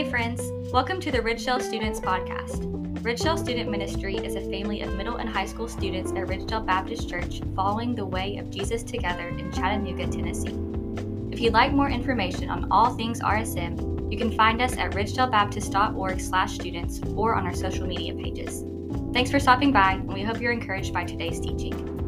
Hey, 0.00 0.08
friends. 0.08 0.40
Welcome 0.72 0.98
to 1.00 1.10
the 1.10 1.18
Ridgedale 1.18 1.60
Students 1.60 2.00
Podcast. 2.00 2.64
Ridgedale 3.02 3.38
Student 3.38 3.70
Ministry 3.70 4.16
is 4.16 4.34
a 4.34 4.40
family 4.40 4.80
of 4.80 4.94
middle 4.94 5.16
and 5.16 5.28
high 5.28 5.44
school 5.44 5.68
students 5.68 6.10
at 6.12 6.26
Ridgedale 6.26 6.64
Baptist 6.64 7.06
Church 7.06 7.42
following 7.54 7.94
the 7.94 8.06
way 8.06 8.38
of 8.38 8.48
Jesus 8.48 8.82
together 8.82 9.28
in 9.28 9.52
Chattanooga, 9.52 10.06
Tennessee. 10.06 10.58
If 11.30 11.38
you'd 11.38 11.52
like 11.52 11.74
more 11.74 11.90
information 11.90 12.48
on 12.48 12.72
all 12.72 12.94
things 12.94 13.20
RSM, 13.20 14.10
you 14.10 14.16
can 14.16 14.32
find 14.32 14.62
us 14.62 14.74
at 14.78 14.92
ridgedalebaptist.org 14.92 16.18
slash 16.18 16.54
students 16.54 17.02
or 17.14 17.34
on 17.34 17.46
our 17.46 17.54
social 17.54 17.86
media 17.86 18.14
pages. 18.14 18.64
Thanks 19.12 19.30
for 19.30 19.38
stopping 19.38 19.70
by, 19.70 19.92
and 19.92 20.10
we 20.10 20.22
hope 20.22 20.40
you're 20.40 20.50
encouraged 20.50 20.94
by 20.94 21.04
today's 21.04 21.40
teaching. 21.40 21.99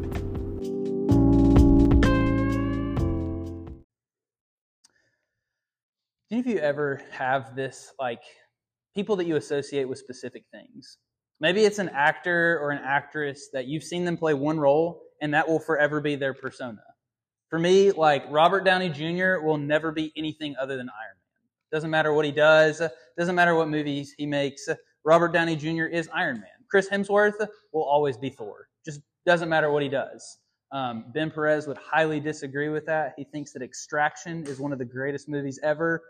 Of 6.43 6.47
you 6.51 6.59
ever 6.59 7.01
have 7.11 7.55
this, 7.55 7.93
like, 7.97 8.21
people 8.93 9.15
that 9.15 9.25
you 9.25 9.37
associate 9.37 9.87
with 9.87 9.97
specific 9.97 10.43
things? 10.51 10.97
Maybe 11.39 11.63
it's 11.63 11.79
an 11.79 11.87
actor 11.87 12.59
or 12.61 12.71
an 12.71 12.81
actress 12.83 13.47
that 13.53 13.65
you've 13.65 13.83
seen 13.83 14.03
them 14.03 14.17
play 14.17 14.33
one 14.33 14.59
role, 14.59 15.03
and 15.21 15.33
that 15.33 15.47
will 15.47 15.59
forever 15.59 16.01
be 16.01 16.17
their 16.17 16.33
persona. 16.33 16.83
For 17.49 17.59
me, 17.59 17.91
like, 17.91 18.25
Robert 18.29 18.65
Downey 18.65 18.89
Jr. 18.89 19.39
will 19.41 19.57
never 19.57 19.93
be 19.93 20.11
anything 20.17 20.53
other 20.59 20.75
than 20.75 20.89
Iron 20.89 21.15
Man. 21.15 21.49
Doesn't 21.71 21.89
matter 21.89 22.11
what 22.11 22.25
he 22.25 22.31
does, 22.31 22.81
doesn't 23.17 23.35
matter 23.35 23.55
what 23.55 23.69
movies 23.69 24.13
he 24.17 24.25
makes. 24.25 24.67
Robert 25.05 25.31
Downey 25.31 25.55
Jr. 25.55 25.85
is 25.85 26.09
Iron 26.13 26.41
Man. 26.41 26.49
Chris 26.69 26.89
Hemsworth 26.89 27.47
will 27.71 27.85
always 27.85 28.17
be 28.17 28.29
Thor. 28.29 28.67
Just 28.83 28.99
doesn't 29.25 29.47
matter 29.47 29.71
what 29.71 29.81
he 29.81 29.87
does. 29.87 30.39
Um, 30.73 31.05
ben 31.13 31.31
Perez 31.31 31.67
would 31.67 31.77
highly 31.77 32.19
disagree 32.19 32.67
with 32.67 32.85
that. 32.87 33.13
He 33.15 33.23
thinks 33.23 33.53
that 33.53 33.61
Extraction 33.61 34.45
is 34.45 34.59
one 34.59 34.73
of 34.73 34.79
the 34.79 34.85
greatest 34.85 35.29
movies 35.29 35.57
ever. 35.63 36.03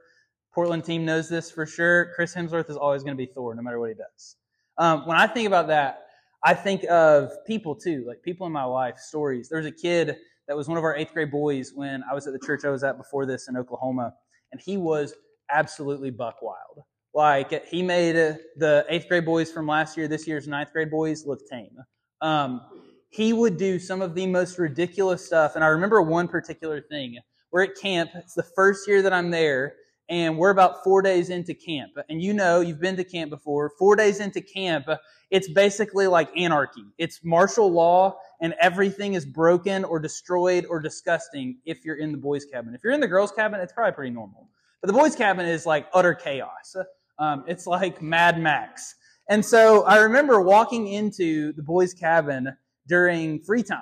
Portland 0.53 0.83
team 0.83 1.05
knows 1.05 1.29
this 1.29 1.49
for 1.49 1.65
sure. 1.65 2.11
Chris 2.15 2.35
Hemsworth 2.35 2.69
is 2.69 2.77
always 2.77 3.03
going 3.03 3.17
to 3.17 3.17
be 3.17 3.25
Thor, 3.25 3.55
no 3.55 3.61
matter 3.61 3.79
what 3.79 3.89
he 3.89 3.95
does. 3.95 4.35
Um, 4.77 5.05
when 5.07 5.17
I 5.17 5.27
think 5.27 5.47
about 5.47 5.67
that, 5.67 6.07
I 6.43 6.53
think 6.53 6.83
of 6.89 7.31
people 7.47 7.75
too, 7.75 8.03
like 8.07 8.21
people 8.21 8.45
in 8.45 8.53
my 8.53 8.63
life, 8.63 8.97
stories. 8.97 9.49
There 9.49 9.59
was 9.59 9.67
a 9.67 9.71
kid 9.71 10.17
that 10.47 10.57
was 10.57 10.67
one 10.67 10.77
of 10.77 10.83
our 10.83 10.95
eighth 10.95 11.13
grade 11.13 11.31
boys 11.31 11.71
when 11.73 12.03
I 12.09 12.13
was 12.13 12.27
at 12.27 12.33
the 12.33 12.45
church 12.45 12.65
I 12.65 12.69
was 12.69 12.83
at 12.83 12.97
before 12.97 13.25
this 13.25 13.47
in 13.47 13.55
Oklahoma, 13.55 14.13
and 14.51 14.59
he 14.59 14.77
was 14.77 15.13
absolutely 15.49 16.11
buck 16.11 16.41
wild. 16.41 16.83
Like 17.13 17.65
he 17.67 17.81
made 17.81 18.15
uh, 18.15 18.35
the 18.57 18.85
eighth 18.89 19.07
grade 19.07 19.25
boys 19.25 19.51
from 19.51 19.67
last 19.67 19.95
year, 19.95 20.07
this 20.07 20.27
year's 20.27 20.47
ninth 20.47 20.73
grade 20.73 20.91
boys 20.91 21.25
look 21.25 21.47
tame. 21.49 21.77
Um, 22.21 22.61
he 23.09 23.31
would 23.31 23.57
do 23.57 23.77
some 23.77 24.01
of 24.01 24.15
the 24.15 24.25
most 24.25 24.57
ridiculous 24.57 25.25
stuff, 25.25 25.55
and 25.55 25.63
I 25.63 25.67
remember 25.67 26.01
one 26.01 26.27
particular 26.27 26.81
thing. 26.81 27.19
We're 27.51 27.63
at 27.63 27.75
camp. 27.79 28.09
It's 28.15 28.33
the 28.33 28.43
first 28.55 28.87
year 28.87 29.03
that 29.03 29.13
I'm 29.13 29.29
there, 29.29 29.75
and 30.09 30.37
we're 30.37 30.49
about 30.49 30.83
four 30.83 31.01
days 31.01 31.29
into 31.29 31.53
camp. 31.53 31.93
And 32.09 32.21
you 32.21 32.33
know, 32.33 32.59
you've 32.59 32.79
been 32.79 32.97
to 32.97 33.03
camp 33.03 33.29
before. 33.29 33.71
Four 33.79 33.95
days 33.95 34.19
into 34.19 34.41
camp, 34.41 34.87
it's 35.31 35.49
basically 35.49 36.07
like 36.07 36.29
anarchy. 36.37 36.85
It's 36.97 37.21
martial 37.23 37.71
law, 37.71 38.17
and 38.41 38.53
everything 38.59 39.13
is 39.13 39.25
broken 39.25 39.83
or 39.85 39.99
destroyed 39.99 40.65
or 40.69 40.79
disgusting 40.79 41.57
if 41.65 41.85
you're 41.85 41.95
in 41.97 42.11
the 42.11 42.17
boys' 42.17 42.45
cabin. 42.45 42.75
If 42.75 42.83
you're 42.83 42.93
in 42.93 42.99
the 42.99 43.07
girls' 43.07 43.31
cabin, 43.31 43.59
it's 43.59 43.73
probably 43.73 43.93
pretty 43.93 44.11
normal. 44.11 44.49
But 44.81 44.87
the 44.87 44.93
boys' 44.93 45.15
cabin 45.15 45.45
is 45.45 45.65
like 45.65 45.87
utter 45.93 46.13
chaos. 46.13 46.75
Um, 47.17 47.45
it's 47.47 47.65
like 47.65 48.01
Mad 48.01 48.39
Max. 48.39 48.95
And 49.29 49.45
so 49.45 49.83
I 49.85 49.99
remember 49.99 50.41
walking 50.41 50.87
into 50.87 51.53
the 51.53 51.63
boys' 51.63 51.93
cabin 51.93 52.57
during 52.87 53.39
free 53.39 53.63
time, 53.63 53.79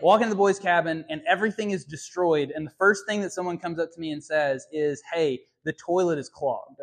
walking 0.00 0.24
into 0.24 0.34
the 0.34 0.38
boys' 0.38 0.58
cabin, 0.58 1.04
and 1.08 1.22
everything 1.26 1.70
is 1.70 1.84
destroyed. 1.84 2.52
And 2.54 2.66
the 2.66 2.72
first 2.78 3.06
thing 3.06 3.20
that 3.22 3.32
someone 3.32 3.58
comes 3.58 3.78
up 3.78 3.92
to 3.92 4.00
me 4.00 4.12
and 4.12 4.22
says 4.22 4.66
is, 4.72 5.02
Hey, 5.12 5.40
the 5.64 5.72
toilet 5.72 6.18
is 6.18 6.28
clogged. 6.28 6.80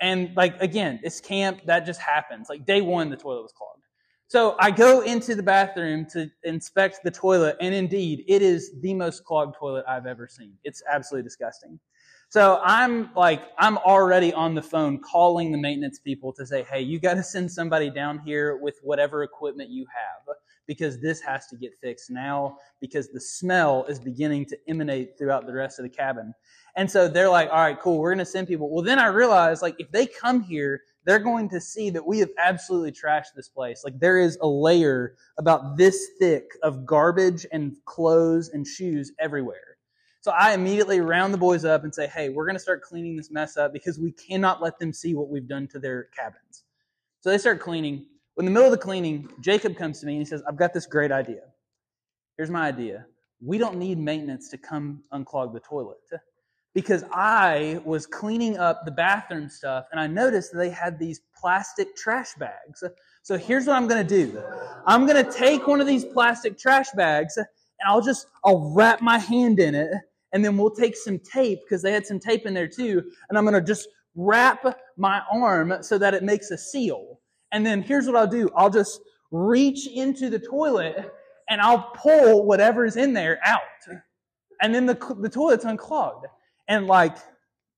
And 0.00 0.34
like, 0.36 0.60
again, 0.60 1.00
it's 1.02 1.20
camp, 1.20 1.60
that 1.66 1.86
just 1.86 2.00
happens. 2.00 2.48
Like, 2.48 2.66
day 2.66 2.80
one, 2.80 3.10
the 3.10 3.16
toilet 3.16 3.42
was 3.42 3.52
clogged. 3.52 3.82
So 4.28 4.56
I 4.58 4.72
go 4.72 5.02
into 5.02 5.34
the 5.36 5.42
bathroom 5.42 6.04
to 6.12 6.28
inspect 6.42 7.00
the 7.04 7.12
toilet, 7.12 7.56
and 7.60 7.74
indeed, 7.74 8.24
it 8.26 8.42
is 8.42 8.72
the 8.80 8.92
most 8.92 9.24
clogged 9.24 9.54
toilet 9.56 9.84
I've 9.88 10.06
ever 10.06 10.26
seen. 10.26 10.54
It's 10.64 10.82
absolutely 10.90 11.26
disgusting. 11.26 11.78
So 12.28 12.60
I'm 12.64 13.10
like, 13.14 13.42
I'm 13.56 13.78
already 13.78 14.32
on 14.32 14.56
the 14.56 14.62
phone 14.62 14.98
calling 14.98 15.52
the 15.52 15.58
maintenance 15.58 16.00
people 16.00 16.32
to 16.32 16.44
say, 16.44 16.64
hey, 16.64 16.80
you 16.80 16.98
got 16.98 17.14
to 17.14 17.22
send 17.22 17.50
somebody 17.52 17.88
down 17.88 18.18
here 18.18 18.56
with 18.56 18.80
whatever 18.82 19.22
equipment 19.22 19.70
you 19.70 19.86
have 19.94 20.36
because 20.66 21.00
this 21.00 21.20
has 21.20 21.46
to 21.48 21.56
get 21.56 21.76
fixed 21.80 22.10
now 22.10 22.58
because 22.80 23.08
the 23.08 23.20
smell 23.20 23.84
is 23.84 23.98
beginning 23.98 24.44
to 24.46 24.58
emanate 24.68 25.16
throughout 25.16 25.46
the 25.46 25.52
rest 25.52 25.78
of 25.78 25.84
the 25.84 25.88
cabin. 25.88 26.34
And 26.76 26.90
so 26.90 27.08
they're 27.08 27.28
like, 27.28 27.48
all 27.50 27.62
right, 27.62 27.80
cool, 27.80 27.98
we're 27.98 28.10
going 28.10 28.18
to 28.18 28.24
send 28.24 28.48
people. 28.48 28.70
Well, 28.70 28.84
then 28.84 28.98
I 28.98 29.06
realized, 29.06 29.62
like, 29.62 29.76
if 29.78 29.90
they 29.90 30.06
come 30.06 30.42
here, 30.42 30.82
they're 31.04 31.18
going 31.18 31.48
to 31.50 31.60
see 31.60 31.88
that 31.90 32.06
we 32.06 32.18
have 32.18 32.30
absolutely 32.38 32.92
trashed 32.92 33.34
this 33.34 33.48
place. 33.48 33.82
Like, 33.84 33.98
there 33.98 34.18
is 34.18 34.36
a 34.42 34.46
layer 34.46 35.14
about 35.38 35.76
this 35.76 36.10
thick 36.18 36.50
of 36.62 36.84
garbage 36.84 37.46
and 37.52 37.76
clothes 37.84 38.50
and 38.50 38.66
shoes 38.66 39.12
everywhere. 39.18 39.78
So 40.20 40.32
I 40.32 40.54
immediately 40.54 41.00
round 41.00 41.32
the 41.32 41.38
boys 41.38 41.64
up 41.64 41.84
and 41.84 41.94
say, 41.94 42.08
hey, 42.08 42.30
we're 42.30 42.46
going 42.46 42.56
to 42.56 42.60
start 42.60 42.82
cleaning 42.82 43.16
this 43.16 43.30
mess 43.30 43.56
up 43.56 43.72
because 43.72 43.98
we 43.98 44.10
cannot 44.10 44.60
let 44.60 44.76
them 44.78 44.92
see 44.92 45.14
what 45.14 45.28
we've 45.28 45.46
done 45.46 45.68
to 45.68 45.78
their 45.78 46.08
cabins. 46.16 46.64
So 47.20 47.30
they 47.30 47.38
start 47.38 47.60
cleaning. 47.60 48.06
In 48.38 48.44
the 48.44 48.50
middle 48.50 48.66
of 48.66 48.72
the 48.72 48.84
cleaning, 48.84 49.30
Jacob 49.40 49.76
comes 49.76 50.00
to 50.00 50.06
me 50.06 50.12
and 50.12 50.20
he 50.20 50.26
says, 50.26 50.42
I've 50.48 50.56
got 50.56 50.74
this 50.74 50.86
great 50.86 51.10
idea. 51.10 51.40
Here's 52.36 52.50
my 52.50 52.68
idea. 52.68 53.06
We 53.40 53.56
don't 53.56 53.76
need 53.76 53.98
maintenance 53.98 54.50
to 54.50 54.58
come 54.58 55.02
unclog 55.12 55.54
the 55.54 55.60
toilet. 55.60 55.96
Because 56.74 57.04
I 57.10 57.80
was 57.84 58.06
cleaning 58.06 58.58
up 58.58 58.84
the 58.84 58.90
bathroom 58.90 59.48
stuff 59.48 59.86
and 59.90 59.98
I 59.98 60.06
noticed 60.06 60.52
they 60.54 60.68
had 60.68 60.98
these 60.98 61.22
plastic 61.34 61.96
trash 61.96 62.34
bags. 62.34 62.84
So 63.22 63.38
here's 63.38 63.66
what 63.66 63.76
I'm 63.76 63.88
going 63.88 64.06
to 64.06 64.24
do. 64.24 64.42
I'm 64.86 65.06
going 65.06 65.24
to 65.24 65.32
take 65.32 65.66
one 65.66 65.80
of 65.80 65.86
these 65.86 66.04
plastic 66.04 66.58
trash 66.58 66.90
bags 66.90 67.38
and 67.38 67.46
I'll 67.86 68.02
just, 68.02 68.26
I'll 68.44 68.72
wrap 68.74 69.00
my 69.00 69.18
hand 69.18 69.58
in 69.58 69.74
it 69.74 69.92
and 70.32 70.44
then 70.44 70.58
we'll 70.58 70.70
take 70.70 70.96
some 70.96 71.18
tape 71.18 71.60
because 71.62 71.80
they 71.80 71.92
had 71.92 72.06
some 72.06 72.20
tape 72.20 72.44
in 72.44 72.52
there 72.52 72.68
too, 72.68 73.02
and 73.28 73.38
I'm 73.38 73.44
going 73.44 73.54
to 73.54 73.60
just 73.62 73.88
wrap 74.14 74.78
my 74.98 75.22
arm 75.32 75.72
so 75.80 75.96
that 75.96 76.12
it 76.12 76.22
makes 76.22 76.50
a 76.50 76.58
seal. 76.58 77.20
And 77.52 77.64
then 77.64 77.82
here's 77.82 78.06
what 78.06 78.16
I'll 78.16 78.26
do. 78.26 78.50
I'll 78.56 78.70
just 78.70 79.00
reach 79.30 79.86
into 79.86 80.30
the 80.30 80.38
toilet 80.38 81.12
and 81.48 81.60
I'll 81.60 81.90
pull 81.94 82.44
whatever's 82.44 82.96
in 82.96 83.12
there 83.12 83.38
out. 83.44 83.60
And 84.62 84.74
then 84.74 84.86
the, 84.86 84.94
the 85.20 85.28
toilet's 85.28 85.64
unclogged. 85.64 86.26
And 86.68 86.86
like, 86.86 87.16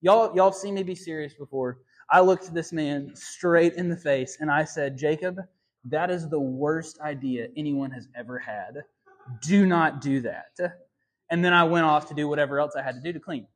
y'all, 0.00 0.34
y'all 0.34 0.50
have 0.50 0.54
seen 0.54 0.74
me 0.74 0.82
be 0.82 0.94
serious 0.94 1.34
before. 1.34 1.78
I 2.10 2.20
looked 2.20 2.54
this 2.54 2.72
man 2.72 3.12
straight 3.14 3.74
in 3.74 3.88
the 3.88 3.96
face 3.96 4.38
and 4.40 4.50
I 4.50 4.64
said, 4.64 4.96
Jacob, 4.96 5.38
that 5.84 6.10
is 6.10 6.28
the 6.28 6.40
worst 6.40 6.98
idea 7.00 7.48
anyone 7.56 7.90
has 7.90 8.08
ever 8.16 8.38
had. 8.38 8.82
Do 9.42 9.66
not 9.66 10.00
do 10.00 10.20
that 10.22 10.58
and 11.30 11.44
then 11.44 11.52
I 11.52 11.64
went 11.64 11.84
off 11.84 12.08
to 12.08 12.14
do 12.14 12.28
whatever 12.28 12.58
else 12.58 12.74
I 12.76 12.82
had 12.82 12.94
to 12.94 13.00
do 13.00 13.12
to 13.12 13.20
clean. 13.20 13.46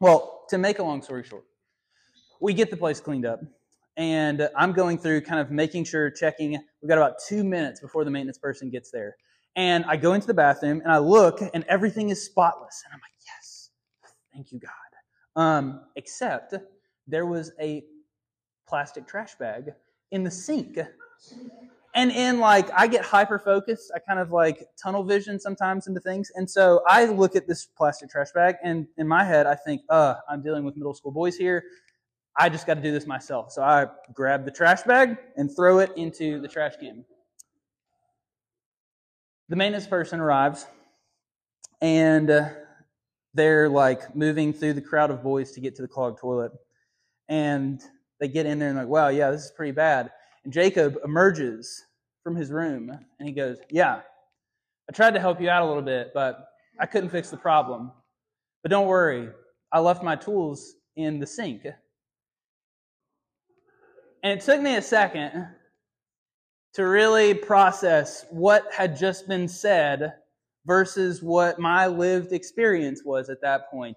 Well, 0.00 0.44
to 0.50 0.58
make 0.58 0.78
a 0.78 0.82
long 0.82 1.02
story 1.02 1.24
short, 1.24 1.44
we 2.40 2.54
get 2.54 2.70
the 2.70 2.76
place 2.76 3.00
cleaned 3.00 3.26
up, 3.26 3.40
and 3.98 4.48
I'm 4.56 4.72
going 4.72 4.96
through 4.96 5.22
kind 5.22 5.40
of 5.40 5.50
making 5.50 5.84
sure, 5.84 6.08
checking. 6.08 6.52
We've 6.80 6.88
got 6.88 6.98
about 6.98 7.16
two 7.26 7.42
minutes 7.42 7.80
before 7.80 8.04
the 8.04 8.10
maintenance 8.10 8.38
person 8.38 8.70
gets 8.70 8.90
there. 8.92 9.16
And 9.56 9.84
I 9.86 9.96
go 9.96 10.14
into 10.14 10.28
the 10.28 10.34
bathroom 10.34 10.80
and 10.82 10.92
I 10.92 10.98
look, 10.98 11.40
and 11.52 11.64
everything 11.68 12.10
is 12.10 12.24
spotless. 12.24 12.82
And 12.86 12.94
I'm 12.94 13.00
like, 13.00 13.12
yes, 13.26 13.70
thank 14.32 14.52
you, 14.52 14.60
God. 14.60 15.42
Um, 15.42 15.80
except 15.96 16.54
there 17.08 17.26
was 17.26 17.52
a 17.60 17.82
plastic 18.68 19.06
trash 19.06 19.34
bag 19.34 19.72
in 20.12 20.22
the 20.22 20.30
sink 20.30 20.78
and 21.94 22.12
in 22.12 22.38
like 22.38 22.68
I 22.76 22.86
get 22.86 23.04
hyper 23.04 23.38
focused. 23.38 23.90
I 23.94 23.98
kind 23.98 24.20
of 24.20 24.30
like 24.30 24.68
tunnel 24.80 25.02
vision 25.02 25.40
sometimes 25.40 25.88
into 25.88 26.00
things. 26.00 26.30
And 26.36 26.48
so 26.48 26.82
I 26.86 27.06
look 27.06 27.34
at 27.34 27.48
this 27.48 27.66
plastic 27.66 28.10
trash 28.10 28.30
bag 28.32 28.56
and 28.62 28.86
in 28.98 29.08
my 29.08 29.24
head 29.24 29.46
I 29.46 29.56
think, 29.56 29.82
uh, 29.88 30.14
I'm 30.28 30.42
dealing 30.42 30.64
with 30.64 30.76
middle 30.76 30.94
school 30.94 31.10
boys 31.10 31.36
here. 31.36 31.64
I 32.38 32.48
just 32.48 32.66
got 32.66 32.74
to 32.74 32.80
do 32.80 32.92
this 32.92 33.06
myself. 33.06 33.50
So 33.50 33.62
I 33.62 33.86
grab 34.14 34.44
the 34.44 34.50
trash 34.50 34.82
bag 34.82 35.16
and 35.36 35.54
throw 35.54 35.80
it 35.80 35.92
into 35.96 36.40
the 36.40 36.46
trash 36.46 36.76
can. 36.76 37.04
The 39.48 39.56
maintenance 39.56 39.86
person 39.86 40.20
arrives 40.20 40.66
and 41.80 42.30
uh, 42.30 42.48
they're 43.34 43.68
like 43.68 44.14
moving 44.14 44.52
through 44.52 44.74
the 44.74 44.80
crowd 44.80 45.10
of 45.10 45.22
boys 45.22 45.52
to 45.52 45.60
get 45.60 45.74
to 45.76 45.82
the 45.82 45.88
clogged 45.88 46.20
toilet. 46.20 46.52
And 47.28 47.82
they 48.20 48.28
get 48.28 48.46
in 48.46 48.58
there 48.58 48.68
and 48.68 48.78
like, 48.78 48.88
wow, 48.88 49.08
yeah, 49.08 49.30
this 49.30 49.44
is 49.44 49.50
pretty 49.50 49.72
bad. 49.72 50.10
And 50.44 50.52
Jacob 50.52 50.96
emerges 51.04 51.84
from 52.22 52.36
his 52.36 52.50
room 52.50 52.90
and 53.18 53.28
he 53.28 53.34
goes, 53.34 53.58
Yeah, 53.70 54.00
I 54.88 54.92
tried 54.92 55.14
to 55.14 55.20
help 55.20 55.40
you 55.40 55.50
out 55.50 55.62
a 55.62 55.66
little 55.66 55.82
bit, 55.82 56.12
but 56.14 56.48
I 56.78 56.86
couldn't 56.86 57.10
fix 57.10 57.30
the 57.30 57.36
problem. 57.36 57.90
But 58.62 58.70
don't 58.70 58.86
worry, 58.86 59.28
I 59.72 59.80
left 59.80 60.02
my 60.02 60.16
tools 60.16 60.74
in 60.96 61.18
the 61.18 61.26
sink. 61.26 61.66
And 64.22 64.38
it 64.38 64.44
took 64.44 64.60
me 64.60 64.76
a 64.76 64.82
second 64.82 65.48
to 66.74 66.86
really 66.86 67.34
process 67.34 68.26
what 68.30 68.72
had 68.72 68.96
just 68.96 69.28
been 69.28 69.48
said 69.48 70.14
versus 70.66 71.22
what 71.22 71.58
my 71.58 71.86
lived 71.86 72.32
experience 72.32 73.02
was 73.04 73.30
at 73.30 73.40
that 73.42 73.70
point. 73.70 73.96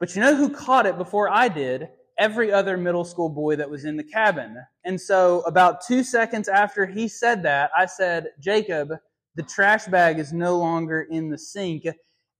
But 0.00 0.14
you 0.14 0.22
know 0.22 0.34
who 0.34 0.50
caught 0.50 0.86
it 0.86 0.98
before 0.98 1.28
I 1.28 1.48
did? 1.48 1.88
every 2.18 2.52
other 2.52 2.76
middle 2.76 3.04
school 3.04 3.28
boy 3.28 3.56
that 3.56 3.68
was 3.68 3.84
in 3.84 3.96
the 3.96 4.04
cabin. 4.04 4.56
And 4.84 5.00
so, 5.00 5.40
about 5.40 5.84
two 5.86 6.04
seconds 6.04 6.48
after 6.48 6.86
he 6.86 7.08
said 7.08 7.42
that, 7.42 7.70
I 7.76 7.86
said, 7.86 8.28
Jacob, 8.40 8.92
the 9.34 9.42
trash 9.42 9.86
bag 9.86 10.18
is 10.18 10.32
no 10.32 10.58
longer 10.58 11.02
in 11.10 11.30
the 11.30 11.38
sink. 11.38 11.84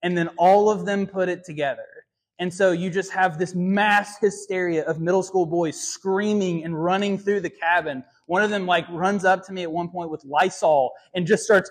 And 0.03 0.17
then 0.17 0.29
all 0.37 0.69
of 0.69 0.85
them 0.85 1.07
put 1.07 1.29
it 1.29 1.43
together. 1.45 2.02
And 2.39 2.53
so 2.53 2.71
you 2.71 2.89
just 2.89 3.11
have 3.11 3.37
this 3.37 3.53
mass 3.53 4.17
hysteria 4.19 4.83
of 4.85 4.99
middle 4.99 5.23
school 5.23 5.45
boys 5.45 5.79
screaming 5.79 6.63
and 6.63 6.81
running 6.81 7.17
through 7.17 7.41
the 7.41 7.49
cabin. 7.49 8.03
One 8.25 8.41
of 8.43 8.49
them 8.49 8.65
like 8.65 8.85
runs 8.89 9.23
up 9.23 9.45
to 9.45 9.53
me 9.53 9.63
at 9.63 9.71
one 9.71 9.89
point 9.89 10.09
with 10.09 10.23
Lysol 10.25 10.91
and 11.13 11.27
just 11.27 11.43
starts 11.43 11.69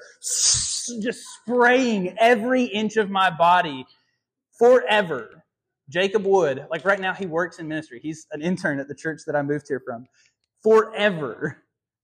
just 1.02 1.24
spraying 1.40 2.16
every 2.18 2.64
inch 2.64 2.96
of 2.96 3.10
my 3.10 3.30
body 3.30 3.84
forever. 4.58 5.42
Jacob 5.88 6.24
Wood, 6.24 6.66
like 6.70 6.84
right 6.84 7.00
now 7.00 7.12
he 7.12 7.26
works 7.26 7.58
in 7.58 7.68
ministry. 7.68 8.00
He's 8.02 8.26
an 8.30 8.40
intern 8.40 8.78
at 8.78 8.88
the 8.88 8.94
church 8.94 9.22
that 9.26 9.36
I 9.36 9.42
moved 9.42 9.66
here 9.68 9.82
from. 9.84 10.06
Forever. 10.62 11.58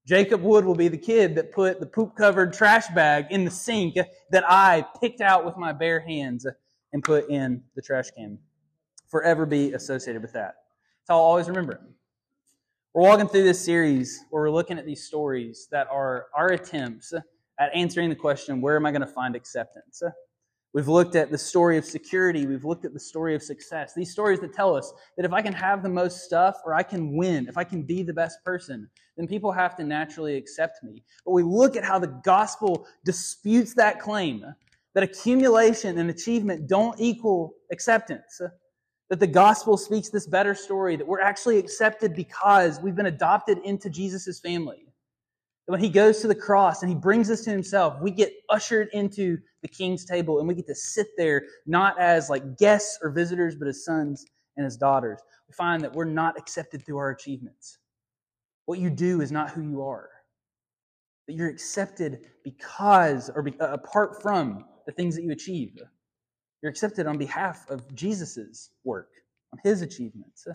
Jacob 0.06 0.43
Wood 0.43 0.64
will 0.64 0.75
be 0.75 0.88
the 0.88 0.99
kid 0.99 1.37
that 1.37 1.52
put 1.52 1.81
the 1.81 1.87
poop 1.87 2.16
covered 2.16 2.52
trash 2.52 2.88
bag 2.88 3.26
in 3.31 3.44
the 3.44 3.50
sink 3.50 3.96
that 4.31 4.44
I 4.50 4.84
picked 5.00 5.20
out 5.20 5.44
with 5.44 5.56
my 5.56 5.72
bare 5.72 6.00
hands 6.00 6.46
and 6.93 7.05
put 7.05 7.31
in 7.31 7.62
the 7.76 7.82
trash 7.82 8.10
can. 8.10 8.38
Forever 9.08 9.46
be 9.46 9.72
associated 9.72 10.22
with 10.22 10.32
that. 10.32 10.55
So 11.05 11.14
I'll 11.14 11.20
always 11.20 11.49
remember 11.49 11.72
it. 11.72 11.81
We're 12.94 13.02
walking 13.02 13.28
through 13.28 13.44
this 13.44 13.64
series 13.64 14.25
where 14.31 14.43
we're 14.43 14.50
looking 14.50 14.78
at 14.78 14.84
these 14.84 15.05
stories 15.05 15.69
that 15.70 15.87
are 15.90 16.26
our 16.34 16.49
attempts 16.49 17.12
at 17.12 17.70
answering 17.75 18.08
the 18.08 18.16
question, 18.16 18.60
where 18.60 18.76
am 18.76 18.87
I 18.87 18.90
going 18.90 19.02
to 19.02 19.06
find 19.06 19.34
acceptance? 19.37 20.02
We've 20.75 20.88
looked 20.88 21.16
at 21.16 21.31
the 21.31 21.38
story 21.38 21.78
of 21.78 21.84
security. 21.84 22.46
We've 22.46 22.64
looked 22.64 22.84
at 22.84 22.93
the 22.93 23.00
story 23.00 23.34
of 23.34 23.43
success. 23.43 23.94
These 23.94 24.12
stories 24.12 24.40
that 24.40 24.52
tell 24.52 24.76
us 24.76 24.93
that 25.16 25.25
if 25.25 25.32
I 25.32 25.40
can 25.40 25.55
have 25.55 25.82
the 25.82 25.88
most 25.88 26.25
stuff 26.25 26.60
or 26.64 26.75
I 26.75 26.82
can 26.82 27.16
win, 27.16 27.49
if 27.49 27.56
I 27.56 27.64
can 27.64 27.82
be 27.82 28.02
the 28.02 28.12
best 28.12 28.44
person, 28.44 28.88
then 29.16 29.26
people 29.26 29.50
have 29.50 29.76
to 29.76 29.84
naturally 29.84 30.37
accept 30.37 30.82
me. 30.82 31.02
But 31.25 31.32
we 31.32 31.43
look 31.43 31.75
at 31.75 31.84
how 31.84 31.99
the 31.99 32.20
gospel 32.25 32.87
disputes 33.05 33.75
that 33.75 33.99
claim 33.99 34.44
that 34.94 35.02
accumulation 35.02 35.99
and 35.99 36.10
achievement 36.10 36.69
don't 36.69 36.99
equal 37.00 37.55
acceptance. 37.72 38.40
That 39.10 39.20
the 39.20 39.26
gospel 39.26 39.76
speaks 39.76 40.10
this 40.10 40.26
better 40.26 40.55
story, 40.55 40.96
that 40.96 41.06
we're 41.06 41.20
actually 41.20 41.58
accepted 41.58 42.14
because 42.14 42.81
we've 42.81 42.96
been 42.96 43.06
adopted 43.06 43.58
into 43.64 43.88
Jesus' 43.88 44.38
family 44.40 44.88
that 45.69 45.72
when 45.72 45.81
he 45.82 45.90
goes 45.90 46.20
to 46.20 46.26
the 46.26 46.34
cross 46.34 46.82
and 46.82 46.88
he 46.88 46.94
brings 46.96 47.31
us 47.31 47.43
to 47.43 47.50
himself, 47.50 48.00
we 48.00 48.10
get 48.10 48.32
ushered 48.49 48.88
into 48.94 49.37
the 49.60 49.69
king's 49.69 50.06
table 50.06 50.38
and 50.38 50.49
we 50.49 50.55
get 50.55 50.66
to 50.66 50.75
sit 50.75 51.08
there 51.19 51.44
not 51.66 51.99
as 52.00 52.31
like 52.31 52.56
guests 52.56 52.99
or 53.02 53.10
visitors, 53.10 53.55
but 53.55 53.69
as 53.69 53.84
sons 53.84 54.25
and 54.56 54.66
as 54.66 54.78
daughters. 54.78 55.20
We 55.46 55.52
find 55.52 55.82
that 55.82 55.93
we're 55.93 56.06
not 56.06 56.38
accepted 56.38 56.87
through 56.87 56.96
our 56.96 57.10
achievements. 57.10 57.76
What 58.64 58.78
you 58.78 58.88
do 58.88 59.20
is 59.20 59.31
not 59.31 59.50
who 59.50 59.60
you 59.60 59.82
are. 59.82 60.08
That 61.26 61.34
you're 61.34 61.50
accepted 61.50 62.31
because 62.44 63.31
or 63.34 63.43
be, 63.43 63.52
uh, 63.60 63.66
apart 63.66 64.22
from 64.22 64.64
the 64.87 64.93
things 64.93 65.16
that 65.16 65.22
you 65.22 65.32
achieve. 65.32 65.78
You're 66.62 66.70
accepted 66.70 67.06
on 67.06 67.19
behalf 67.19 67.69
of 67.70 67.94
Jesus' 67.94 68.70
work, 68.84 69.10
on 69.52 69.60
his 69.62 69.82
achievements. 69.82 70.46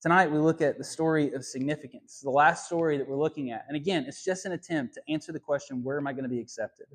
Tonight, 0.00 0.30
we 0.30 0.38
look 0.38 0.62
at 0.62 0.78
the 0.78 0.84
story 0.84 1.32
of 1.32 1.44
significance, 1.44 2.20
the 2.22 2.30
last 2.30 2.66
story 2.66 2.96
that 2.96 3.08
we're 3.08 3.18
looking 3.18 3.50
at. 3.50 3.64
And 3.68 3.76
again, 3.76 4.04
it's 4.06 4.24
just 4.24 4.46
an 4.46 4.52
attempt 4.52 4.94
to 4.94 5.02
answer 5.08 5.32
the 5.32 5.40
question 5.40 5.82
where 5.82 5.98
am 5.98 6.06
I 6.06 6.12
going 6.12 6.22
to 6.22 6.30
be 6.30 6.40
accepted? 6.40 6.86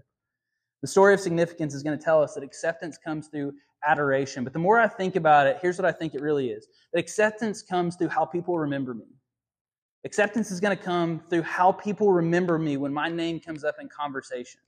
The 0.82 0.88
story 0.88 1.14
of 1.14 1.20
significance 1.20 1.74
is 1.74 1.84
going 1.84 1.98
to 1.98 2.04
tell 2.04 2.24
us 2.24 2.34
that 2.34 2.44
acceptance 2.44 2.98
comes 2.98 3.28
through 3.28 3.54
adoration. 3.86 4.44
But 4.44 4.54
the 4.54 4.60
more 4.60 4.80
I 4.80 4.88
think 4.88 5.16
about 5.16 5.48
it, 5.48 5.58
here's 5.62 5.78
what 5.78 5.86
I 5.86 5.92
think 5.92 6.16
it 6.16 6.22
really 6.22 6.50
is 6.50 6.68
that 6.94 7.00
acceptance 7.00 7.62
comes 7.62 7.96
through 7.96 8.10
how 8.10 8.26
people 8.26 8.58
remember 8.58 8.94
me. 8.94 9.06
Acceptance 10.06 10.50
is 10.50 10.60
going 10.60 10.76
to 10.76 10.84
come 10.84 11.22
through 11.30 11.42
how 11.42 11.72
people 11.72 12.12
remember 12.12 12.58
me 12.58 12.78
when 12.78 12.94
my 12.94 13.10
name 13.10 13.40
comes 13.40 13.64
up 13.64 13.76
in 13.82 13.90
conversation 13.90 14.62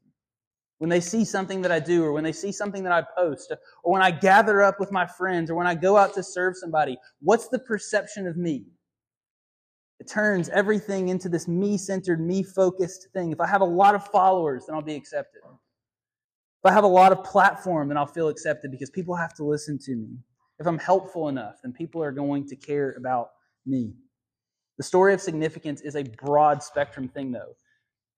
when 0.80 0.90
they 0.90 1.00
see 1.00 1.26
something 1.26 1.62
that 1.62 1.72
I 1.72 1.80
do, 1.80 2.04
or 2.04 2.12
when 2.12 2.24
they 2.24 2.32
see 2.32 2.52
something 2.52 2.84
that 2.84 2.92
I 2.92 3.04
post, 3.18 3.52
or 3.84 3.94
when 3.94 4.02
I 4.02 4.12
gather 4.12 4.62
up 4.62 4.80
with 4.80 4.92
my 4.92 5.08
friends, 5.08 5.50
or 5.50 5.56
when 5.56 5.68
I 5.68 5.76
go 5.76 5.98
out 5.98 6.14
to 6.16 6.24
serve 6.24 6.56
somebody, 6.56 6.98
what's 7.20 7.48
the 7.48 7.60
perception 7.60 8.28
of 8.28 8.38
me? 8.38 8.66
It 10.00 10.08
turns 10.08 10.50
everything 10.50 11.10
into 11.10 11.30
this 11.30 11.48
me 11.48 11.78
centered, 11.78 12.22
me 12.22 12.44
focused 12.44 13.08
thing. 13.14 13.32
If 13.32 13.42
I 13.42 13.48
have 13.48 13.62
a 13.62 13.66
lot 13.66 13.96
of 13.96 14.06
followers, 14.08 14.66
then 14.68 14.76
I'll 14.76 14.84
be 14.84 14.96
accepted. 14.96 15.42
If 15.44 16.72
I 16.72 16.72
have 16.72 16.84
a 16.84 16.88
lot 16.88 17.12
of 17.12 17.24
platform, 17.24 17.88
then 17.88 17.98
I'll 17.98 18.06
feel 18.06 18.28
accepted 18.28 18.70
because 18.70 18.92
people 18.92 19.16
have 19.16 19.34
to 19.36 19.44
listen 19.44 19.80
to 19.80 19.96
me. 19.96 20.20
If 20.60 20.68
I'm 20.68 20.78
helpful 20.78 21.30
enough, 21.30 21.56
then 21.64 21.74
people 21.74 22.04
are 22.04 22.12
going 22.12 22.48
to 22.48 22.56
care 22.56 22.94
about 22.98 23.30
me. 23.66 23.94
The 24.78 24.84
story 24.84 25.16
of 25.16 25.22
significance 25.22 25.82
is 25.82 25.96
a 25.96 26.04
broad 26.04 26.62
spectrum 26.62 27.08
thing, 27.08 27.32
though 27.32 27.56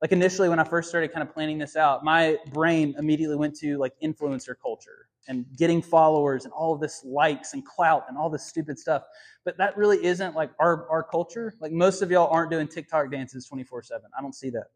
like 0.02 0.12
initially 0.12 0.48
when 0.48 0.60
I 0.60 0.64
first 0.64 0.90
started 0.90 1.12
kind 1.12 1.28
of 1.28 1.34
planning 1.34 1.58
this 1.58 1.76
out, 1.76 2.04
my 2.04 2.38
brain 2.54 2.96
immediately 2.98 3.36
went 3.36 3.56
to 3.58 3.78
like 3.78 3.94
influencer 4.02 4.56
culture 4.62 5.10
and 5.28 5.46
getting 5.58 5.82
followers 5.82 6.46
and 6.46 6.54
all 6.54 6.74
of 6.74 6.80
this 6.80 7.04
likes 7.04 7.54
and 7.54 7.66
clout 7.66 8.06
and 8.08 8.18
all 8.18 8.30
this 8.30 8.46
stupid 8.46 8.80
stuff. 8.80 9.04
But 9.44 9.58
that 9.58 9.76
really 9.76 10.04
isn't 10.06 10.36
like 10.36 10.52
our, 10.60 10.90
our 10.90 11.04
culture. 11.04 11.54
Like 11.60 11.72
most 11.72 12.02
of 12.02 12.10
y'all 12.12 12.30
aren't 12.30 12.50
doing 12.50 12.68
TikTok 12.68 13.12
dances 13.12 13.46
24 13.46 13.84
7. 13.84 14.10
I 14.18 14.22
don't 14.22 14.34
see 14.36 14.50
that. 14.52 14.68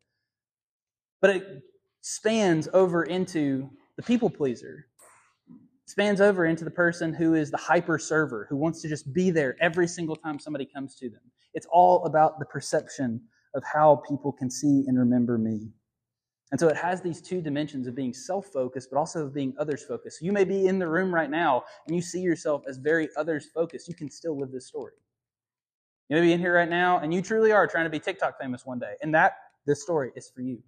But 1.21 1.29
it 1.37 1.63
spans 2.01 2.67
over 2.73 3.03
into 3.03 3.69
the 3.95 4.03
people 4.03 4.29
pleaser. 4.29 4.87
spans 5.85 6.19
over 6.19 6.45
into 6.45 6.65
the 6.65 6.71
person 6.71 7.13
who 7.13 7.33
is 7.33 7.49
the 7.49 7.57
hyper 7.57 7.97
server, 7.97 8.45
who 8.49 8.57
wants 8.57 8.81
to 8.81 8.89
just 8.89 9.13
be 9.13 9.31
there 9.31 9.55
every 9.61 9.87
single 9.87 10.17
time 10.17 10.37
somebody 10.37 10.65
comes 10.65 10.95
to 10.95 11.09
them. 11.09 11.21
It's 11.53 11.67
all 11.71 12.03
about 12.05 12.39
the 12.39 12.45
perception 12.45 13.21
of 13.55 13.63
how 13.63 14.01
people 14.07 14.31
can 14.31 14.49
see 14.49 14.83
and 14.87 14.97
remember 14.97 15.37
me. 15.37 15.69
And 16.51 16.59
so 16.59 16.67
it 16.67 16.77
has 16.77 17.01
these 17.01 17.19
two 17.19 17.41
dimensions 17.41 17.87
of 17.87 17.95
being 17.95 18.13
self 18.13 18.45
focused, 18.47 18.89
but 18.91 18.99
also 18.99 19.25
of 19.25 19.33
being 19.33 19.55
others 19.57 19.83
focused. 19.83 20.19
So 20.19 20.25
You 20.25 20.31
may 20.31 20.43
be 20.43 20.67
in 20.67 20.77
the 20.77 20.87
room 20.87 21.13
right 21.13 21.29
now 21.29 21.63
and 21.87 21.95
you 21.95 22.01
see 22.01 22.21
yourself 22.21 22.63
as 22.67 22.77
very 22.77 23.09
others 23.17 23.47
focused. 23.53 23.87
You 23.87 23.95
can 23.95 24.09
still 24.09 24.39
live 24.39 24.51
this 24.51 24.67
story. 24.67 24.93
You 26.09 26.17
may 26.17 26.21
be 26.21 26.31
in 26.31 26.39
here 26.39 26.53
right 26.53 26.69
now 26.69 26.99
and 26.99 27.11
you 27.11 27.23
truly 27.23 27.51
are 27.51 27.65
trying 27.65 27.85
to 27.85 27.89
be 27.89 27.99
TikTok 27.99 28.39
famous 28.39 28.67
one 28.67 28.77
day. 28.77 28.93
And 29.01 29.15
that, 29.15 29.33
this 29.65 29.81
story 29.81 30.11
is 30.15 30.29
for 30.29 30.41
you. 30.41 30.61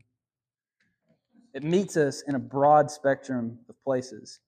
It 1.53 1.63
meets 1.63 1.97
us 1.97 2.23
in 2.27 2.33
a 2.33 2.39
broad 2.39 2.89
spectrum 2.89 3.59
of 3.69 3.79
places. 3.83 4.39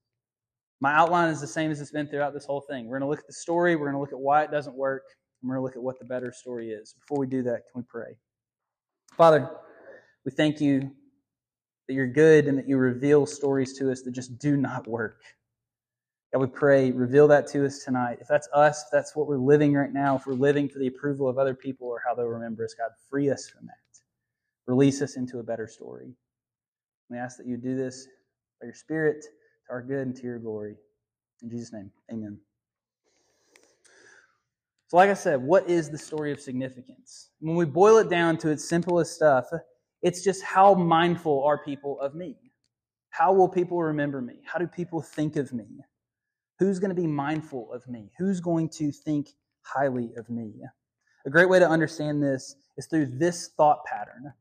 My 0.79 0.93
outline 0.93 1.29
is 1.29 1.39
the 1.39 1.47
same 1.47 1.69
as 1.69 1.81
it's 1.81 1.91
been 1.91 2.07
throughout 2.07 2.33
this 2.33 2.45
whole 2.45 2.61
thing. 2.61 2.87
We're 2.87 2.99
going 2.99 3.07
to 3.07 3.09
look 3.09 3.19
at 3.19 3.27
the 3.27 3.33
story, 3.33 3.75
we're 3.75 3.85
going 3.85 3.95
to 3.95 3.99
look 3.99 4.11
at 4.11 4.19
why 4.19 4.43
it 4.43 4.51
doesn't 4.51 4.75
work, 4.75 5.03
and 5.41 5.49
we're 5.49 5.55
going 5.55 5.63
to 5.63 5.67
look 5.67 5.75
at 5.75 5.83
what 5.83 5.99
the 5.99 6.05
better 6.05 6.31
story 6.31 6.71
is. 6.71 6.93
Before 6.93 7.19
we 7.19 7.27
do 7.27 7.43
that, 7.43 7.61
can 7.71 7.81
we 7.81 7.83
pray? 7.87 8.17
Father, 9.17 9.49
we 10.25 10.31
thank 10.31 10.61
you 10.61 10.91
that 11.87 11.95
you're 11.95 12.07
good 12.07 12.45
and 12.45 12.57
that 12.59 12.67
you 12.67 12.77
reveal 12.77 13.25
stories 13.25 13.77
to 13.79 13.91
us 13.91 14.03
that 14.03 14.11
just 14.11 14.37
do 14.37 14.55
not 14.55 14.87
work. 14.87 15.21
God, 16.31 16.41
we 16.41 16.47
pray, 16.47 16.91
reveal 16.91 17.27
that 17.29 17.47
to 17.47 17.65
us 17.65 17.83
tonight. 17.83 18.19
If 18.21 18.27
that's 18.27 18.47
us, 18.53 18.83
if 18.83 18.89
that's 18.91 19.15
what 19.15 19.27
we're 19.27 19.37
living 19.37 19.73
right 19.73 19.91
now, 19.91 20.17
if 20.17 20.27
we're 20.27 20.33
living 20.33 20.69
for 20.69 20.77
the 20.77 20.87
approval 20.87 21.27
of 21.27 21.39
other 21.39 21.55
people 21.55 21.87
or 21.87 22.01
how 22.05 22.13
they'll 22.13 22.25
remember 22.25 22.63
us, 22.63 22.75
God, 22.77 22.91
free 23.09 23.31
us 23.31 23.49
from 23.49 23.65
that. 23.65 23.73
Release 24.67 25.01
us 25.01 25.17
into 25.17 25.39
a 25.39 25.43
better 25.43 25.67
story. 25.67 26.13
We 27.09 27.17
ask 27.17 27.37
that 27.37 27.47
you 27.47 27.57
do 27.57 27.75
this 27.75 28.07
by 28.61 28.65
your 28.65 28.75
Spirit 28.75 29.21
to 29.21 29.73
our 29.73 29.81
good 29.81 30.07
and 30.07 30.15
to 30.15 30.23
your 30.23 30.39
glory. 30.39 30.75
In 31.41 31.49
Jesus' 31.49 31.73
name, 31.73 31.89
amen. 32.11 32.37
So, 34.87 34.95
like 34.95 35.09
I 35.09 35.15
said, 35.15 35.41
what 35.41 35.69
is 35.69 35.89
the 35.89 35.97
story 35.97 36.31
of 36.31 36.39
significance? 36.39 37.29
When 37.39 37.55
we 37.55 37.65
boil 37.65 37.97
it 37.97 38.09
down 38.09 38.37
to 38.37 38.49
its 38.49 38.67
simplest 38.67 39.15
stuff, 39.15 39.45
it's 40.01 40.23
just 40.23 40.43
how 40.43 40.73
mindful 40.73 41.43
are 41.43 41.57
people 41.63 41.99
of 41.99 42.15
me? 42.15 42.37
How 43.09 43.33
will 43.33 43.49
people 43.49 43.81
remember 43.81 44.21
me? 44.21 44.35
How 44.45 44.59
do 44.59 44.67
people 44.67 45.01
think 45.01 45.35
of 45.35 45.51
me? 45.51 45.65
Who's 46.59 46.79
going 46.79 46.95
to 46.95 47.01
be 47.01 47.07
mindful 47.07 47.71
of 47.73 47.85
me? 47.87 48.11
Who's 48.17 48.39
going 48.39 48.69
to 48.69 48.91
think 48.91 49.29
highly 49.61 50.13
of 50.17 50.29
me? 50.29 50.53
A 51.25 51.29
great 51.29 51.49
way 51.49 51.59
to 51.59 51.67
understand 51.67 52.23
this 52.23 52.55
is 52.77 52.85
through 52.85 53.07
this 53.07 53.49
thought 53.57 53.83
pattern. 53.85 54.31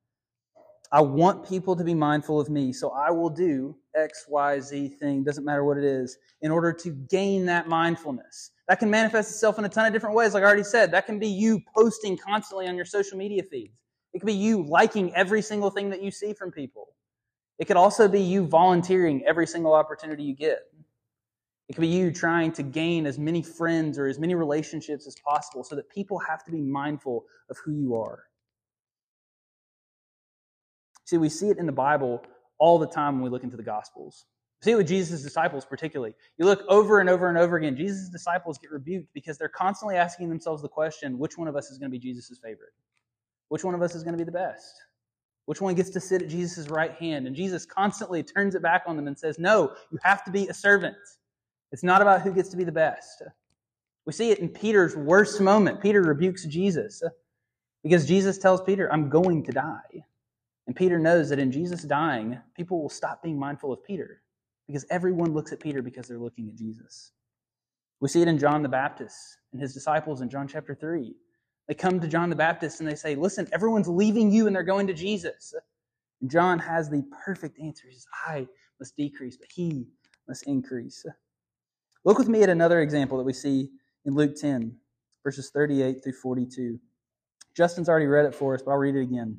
I 0.92 1.00
want 1.00 1.48
people 1.48 1.74
to 1.74 1.84
be 1.84 1.94
mindful 1.94 2.40
of 2.40 2.48
me, 2.48 2.72
so 2.72 2.90
I 2.90 3.10
will 3.10 3.30
do 3.30 3.76
X, 3.94 4.26
Y, 4.28 4.60
Z 4.60 4.88
thing, 5.00 5.24
doesn't 5.24 5.44
matter 5.44 5.64
what 5.64 5.78
it 5.78 5.84
is, 5.84 6.18
in 6.42 6.50
order 6.50 6.72
to 6.72 6.90
gain 6.90 7.46
that 7.46 7.68
mindfulness. 7.68 8.52
That 8.68 8.78
can 8.78 8.90
manifest 8.90 9.30
itself 9.30 9.58
in 9.58 9.64
a 9.64 9.68
ton 9.68 9.86
of 9.86 9.92
different 9.92 10.14
ways, 10.14 10.34
like 10.34 10.42
I 10.42 10.46
already 10.46 10.62
said. 10.62 10.90
That 10.92 11.06
can 11.06 11.18
be 11.18 11.28
you 11.28 11.60
posting 11.76 12.16
constantly 12.16 12.68
on 12.68 12.76
your 12.76 12.84
social 12.84 13.18
media 13.18 13.42
feeds. 13.42 13.74
It 14.12 14.20
could 14.20 14.26
be 14.26 14.32
you 14.34 14.64
liking 14.64 15.14
every 15.14 15.42
single 15.42 15.70
thing 15.70 15.90
that 15.90 16.02
you 16.02 16.10
see 16.10 16.32
from 16.32 16.50
people. 16.50 16.88
It 17.58 17.66
could 17.66 17.76
also 17.76 18.08
be 18.08 18.20
you 18.20 18.46
volunteering 18.46 19.24
every 19.26 19.46
single 19.46 19.74
opportunity 19.74 20.22
you 20.22 20.34
get. 20.34 20.60
It 21.68 21.74
could 21.74 21.80
be 21.80 21.88
you 21.88 22.12
trying 22.12 22.52
to 22.52 22.62
gain 22.62 23.06
as 23.06 23.18
many 23.18 23.42
friends 23.42 23.98
or 23.98 24.06
as 24.06 24.18
many 24.18 24.34
relationships 24.34 25.06
as 25.06 25.16
possible 25.16 25.64
so 25.64 25.74
that 25.74 25.90
people 25.90 26.18
have 26.18 26.44
to 26.44 26.52
be 26.52 26.60
mindful 26.60 27.24
of 27.50 27.58
who 27.64 27.72
you 27.72 27.96
are. 27.96 28.24
See, 31.06 31.16
we 31.16 31.28
see 31.28 31.48
it 31.48 31.58
in 31.58 31.66
the 31.66 31.72
Bible 31.72 32.22
all 32.58 32.78
the 32.78 32.86
time 32.86 33.14
when 33.14 33.22
we 33.22 33.30
look 33.30 33.44
into 33.44 33.56
the 33.56 33.62
Gospels. 33.62 34.26
See 34.62 34.72
it 34.72 34.76
with 34.76 34.88
Jesus' 34.88 35.22
disciples, 35.22 35.64
particularly. 35.64 36.14
You 36.38 36.46
look 36.46 36.64
over 36.68 36.98
and 36.98 37.08
over 37.08 37.28
and 37.28 37.38
over 37.38 37.56
again, 37.56 37.76
Jesus' 37.76 38.08
disciples 38.08 38.58
get 38.58 38.72
rebuked 38.72 39.08
because 39.14 39.38
they're 39.38 39.48
constantly 39.48 39.96
asking 39.96 40.28
themselves 40.28 40.62
the 40.62 40.68
question 40.68 41.18
which 41.18 41.38
one 41.38 41.46
of 41.46 41.56
us 41.56 41.70
is 41.70 41.78
going 41.78 41.90
to 41.90 41.92
be 41.92 41.98
Jesus' 41.98 42.38
favorite? 42.42 42.72
Which 43.48 43.62
one 43.62 43.74
of 43.74 43.82
us 43.82 43.94
is 43.94 44.02
going 44.02 44.14
to 44.14 44.18
be 44.18 44.24
the 44.24 44.32
best? 44.32 44.74
Which 45.44 45.60
one 45.60 45.74
gets 45.76 45.90
to 45.90 46.00
sit 46.00 46.22
at 46.22 46.28
Jesus' 46.28 46.68
right 46.68 46.92
hand? 46.92 47.28
And 47.28 47.36
Jesus 47.36 47.64
constantly 47.64 48.24
turns 48.24 48.56
it 48.56 48.62
back 48.62 48.82
on 48.86 48.96
them 48.96 49.06
and 49.06 49.16
says, 49.16 49.38
No, 49.38 49.72
you 49.92 49.98
have 50.02 50.24
to 50.24 50.32
be 50.32 50.48
a 50.48 50.54
servant. 50.54 50.96
It's 51.70 51.84
not 51.84 52.02
about 52.02 52.22
who 52.22 52.32
gets 52.32 52.48
to 52.48 52.56
be 52.56 52.64
the 52.64 52.72
best. 52.72 53.22
We 54.06 54.12
see 54.12 54.30
it 54.30 54.38
in 54.38 54.48
Peter's 54.48 54.96
worst 54.96 55.40
moment. 55.40 55.80
Peter 55.80 56.02
rebukes 56.02 56.44
Jesus 56.46 57.02
because 57.84 58.06
Jesus 58.06 58.38
tells 58.38 58.60
Peter, 58.62 58.92
I'm 58.92 59.08
going 59.08 59.44
to 59.44 59.52
die. 59.52 60.04
And 60.66 60.74
Peter 60.74 60.98
knows 60.98 61.28
that 61.28 61.38
in 61.38 61.52
Jesus 61.52 61.82
dying, 61.82 62.38
people 62.56 62.82
will 62.82 62.88
stop 62.88 63.22
being 63.22 63.38
mindful 63.38 63.72
of 63.72 63.84
Peter 63.84 64.22
because 64.66 64.84
everyone 64.90 65.32
looks 65.32 65.52
at 65.52 65.60
Peter 65.60 65.80
because 65.80 66.08
they're 66.08 66.18
looking 66.18 66.48
at 66.48 66.56
Jesus. 66.56 67.12
We 68.00 68.08
see 68.08 68.22
it 68.22 68.28
in 68.28 68.38
John 68.38 68.62
the 68.62 68.68
Baptist 68.68 69.16
and 69.52 69.60
his 69.60 69.72
disciples 69.72 70.20
in 70.20 70.28
John 70.28 70.48
chapter 70.48 70.74
3. 70.74 71.14
They 71.68 71.74
come 71.74 72.00
to 72.00 72.08
John 72.08 72.30
the 72.30 72.36
Baptist 72.36 72.80
and 72.80 72.88
they 72.88 72.94
say, 72.94 73.14
Listen, 73.14 73.48
everyone's 73.52 73.88
leaving 73.88 74.30
you 74.30 74.46
and 74.46 74.54
they're 74.54 74.62
going 74.62 74.86
to 74.88 74.94
Jesus. 74.94 75.54
And 76.20 76.30
John 76.30 76.58
has 76.58 76.90
the 76.90 77.04
perfect 77.24 77.58
answer. 77.60 77.88
He 77.88 77.94
says, 77.94 78.06
I 78.26 78.46
must 78.80 78.96
decrease, 78.96 79.36
but 79.36 79.48
he 79.52 79.86
must 80.28 80.44
increase. 80.46 81.04
Look 82.04 82.18
with 82.18 82.28
me 82.28 82.42
at 82.42 82.48
another 82.48 82.80
example 82.80 83.18
that 83.18 83.24
we 83.24 83.32
see 83.32 83.70
in 84.04 84.14
Luke 84.14 84.36
10, 84.36 84.76
verses 85.24 85.50
38 85.50 86.02
through 86.02 86.12
42. 86.12 86.78
Justin's 87.56 87.88
already 87.88 88.06
read 88.06 88.26
it 88.26 88.34
for 88.34 88.54
us, 88.54 88.62
but 88.62 88.72
I'll 88.72 88.76
read 88.76 88.94
it 88.94 89.02
again. 89.02 89.38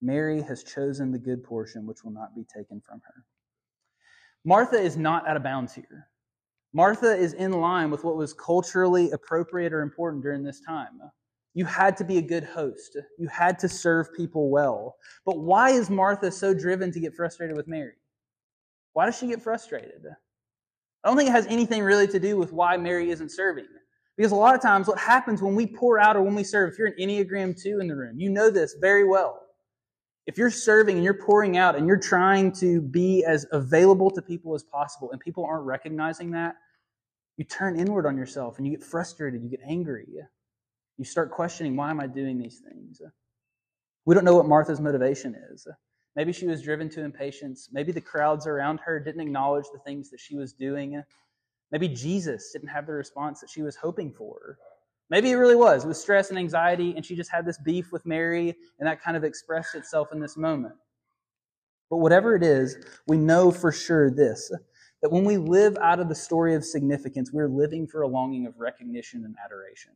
Mary 0.00 0.40
has 0.42 0.62
chosen 0.62 1.10
the 1.10 1.18
good 1.18 1.42
portion 1.42 1.86
which 1.86 2.04
will 2.04 2.12
not 2.12 2.34
be 2.34 2.44
taken 2.44 2.80
from 2.86 3.00
her. 3.06 3.24
Martha 4.44 4.78
is 4.78 4.96
not 4.96 5.28
out 5.28 5.36
of 5.36 5.42
bounds 5.42 5.74
here. 5.74 6.08
Martha 6.72 7.14
is 7.14 7.32
in 7.32 7.52
line 7.52 7.90
with 7.90 8.04
what 8.04 8.16
was 8.16 8.32
culturally 8.32 9.10
appropriate 9.10 9.72
or 9.72 9.82
important 9.82 10.22
during 10.22 10.44
this 10.44 10.60
time. 10.60 11.00
You 11.54 11.64
had 11.64 11.96
to 11.96 12.04
be 12.04 12.18
a 12.18 12.22
good 12.22 12.44
host. 12.44 12.96
You 13.18 13.26
had 13.28 13.58
to 13.60 13.68
serve 13.68 14.14
people 14.14 14.50
well. 14.50 14.96
But 15.24 15.38
why 15.38 15.70
is 15.70 15.90
Martha 15.90 16.30
so 16.30 16.54
driven 16.54 16.92
to 16.92 17.00
get 17.00 17.14
frustrated 17.14 17.56
with 17.56 17.66
Mary? 17.66 17.94
Why 18.92 19.06
does 19.06 19.18
she 19.18 19.26
get 19.26 19.42
frustrated? 19.42 20.04
I 21.02 21.08
don't 21.08 21.16
think 21.16 21.30
it 21.30 21.32
has 21.32 21.46
anything 21.46 21.82
really 21.82 22.06
to 22.08 22.20
do 22.20 22.36
with 22.36 22.52
why 22.52 22.76
Mary 22.76 23.10
isn't 23.10 23.30
serving. 23.30 23.66
Because 24.16 24.32
a 24.32 24.36
lot 24.36 24.54
of 24.54 24.60
times, 24.60 24.88
what 24.88 24.98
happens 24.98 25.40
when 25.40 25.54
we 25.54 25.66
pour 25.66 25.98
out 25.98 26.16
or 26.16 26.22
when 26.22 26.34
we 26.34 26.44
serve, 26.44 26.72
if 26.72 26.78
you're 26.78 26.88
an 26.88 26.94
Enneagram 26.98 27.60
2 27.60 27.80
in 27.80 27.88
the 27.88 27.94
room, 27.94 28.18
you 28.18 28.30
know 28.30 28.50
this 28.50 28.74
very 28.80 29.04
well. 29.04 29.47
If 30.28 30.36
you're 30.36 30.50
serving 30.50 30.96
and 30.96 31.02
you're 31.02 31.14
pouring 31.14 31.56
out 31.56 31.74
and 31.74 31.86
you're 31.86 31.96
trying 31.96 32.52
to 32.56 32.82
be 32.82 33.24
as 33.24 33.46
available 33.50 34.10
to 34.10 34.20
people 34.20 34.54
as 34.54 34.62
possible 34.62 35.10
and 35.10 35.18
people 35.18 35.42
aren't 35.46 35.64
recognizing 35.64 36.32
that, 36.32 36.56
you 37.38 37.46
turn 37.46 37.80
inward 37.80 38.04
on 38.04 38.14
yourself 38.14 38.58
and 38.58 38.66
you 38.66 38.76
get 38.76 38.84
frustrated, 38.84 39.42
you 39.42 39.48
get 39.48 39.62
angry. 39.66 40.06
You 40.98 41.04
start 41.06 41.30
questioning, 41.30 41.76
why 41.76 41.88
am 41.88 41.98
I 41.98 42.06
doing 42.06 42.36
these 42.36 42.60
things? 42.60 43.00
We 44.04 44.14
don't 44.14 44.24
know 44.24 44.36
what 44.36 44.46
Martha's 44.46 44.80
motivation 44.80 45.34
is. 45.50 45.66
Maybe 46.14 46.34
she 46.34 46.46
was 46.46 46.60
driven 46.60 46.90
to 46.90 47.02
impatience. 47.02 47.70
Maybe 47.72 47.90
the 47.90 48.02
crowds 48.02 48.46
around 48.46 48.80
her 48.80 49.00
didn't 49.00 49.22
acknowledge 49.22 49.66
the 49.72 49.78
things 49.78 50.10
that 50.10 50.20
she 50.20 50.36
was 50.36 50.52
doing. 50.52 51.02
Maybe 51.72 51.88
Jesus 51.88 52.50
didn't 52.52 52.68
have 52.68 52.86
the 52.86 52.92
response 52.92 53.40
that 53.40 53.48
she 53.48 53.62
was 53.62 53.76
hoping 53.76 54.12
for. 54.12 54.58
Maybe 55.10 55.30
it 55.30 55.36
really 55.36 55.56
was. 55.56 55.84
It 55.84 55.88
was 55.88 56.00
stress 56.00 56.30
and 56.30 56.38
anxiety, 56.38 56.94
and 56.94 57.04
she 57.04 57.16
just 57.16 57.30
had 57.30 57.46
this 57.46 57.58
beef 57.58 57.92
with 57.92 58.04
Mary, 58.04 58.54
and 58.78 58.86
that 58.86 59.02
kind 59.02 59.16
of 59.16 59.24
expressed 59.24 59.74
itself 59.74 60.08
in 60.12 60.20
this 60.20 60.36
moment. 60.36 60.74
But 61.90 61.98
whatever 61.98 62.34
it 62.34 62.42
is, 62.42 62.76
we 63.06 63.16
know 63.16 63.50
for 63.50 63.72
sure 63.72 64.10
this 64.10 64.52
that 65.00 65.12
when 65.12 65.24
we 65.24 65.36
live 65.36 65.78
out 65.80 66.00
of 66.00 66.08
the 66.08 66.14
story 66.14 66.56
of 66.56 66.64
significance, 66.64 67.32
we're 67.32 67.48
living 67.48 67.86
for 67.86 68.02
a 68.02 68.08
longing 68.08 68.46
of 68.46 68.58
recognition 68.58 69.24
and 69.24 69.36
adoration. 69.44 69.92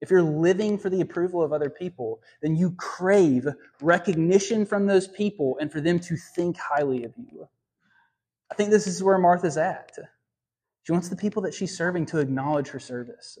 If 0.00 0.10
you're 0.10 0.22
living 0.22 0.76
for 0.76 0.90
the 0.90 1.00
approval 1.00 1.42
of 1.42 1.52
other 1.52 1.70
people, 1.70 2.20
then 2.42 2.56
you 2.56 2.72
crave 2.72 3.46
recognition 3.80 4.66
from 4.66 4.86
those 4.86 5.08
people 5.08 5.56
and 5.60 5.70
for 5.70 5.80
them 5.80 6.00
to 6.00 6.16
think 6.16 6.56
highly 6.58 7.04
of 7.04 7.14
you. 7.16 7.48
I 8.50 8.54
think 8.56 8.70
this 8.70 8.86
is 8.86 9.02
where 9.02 9.18
Martha's 9.18 9.56
at. 9.56 9.92
She 10.82 10.92
wants 10.92 11.08
the 11.08 11.16
people 11.16 11.42
that 11.42 11.54
she's 11.54 11.76
serving 11.76 12.06
to 12.06 12.18
acknowledge 12.18 12.68
her 12.68 12.78
service. 12.78 13.38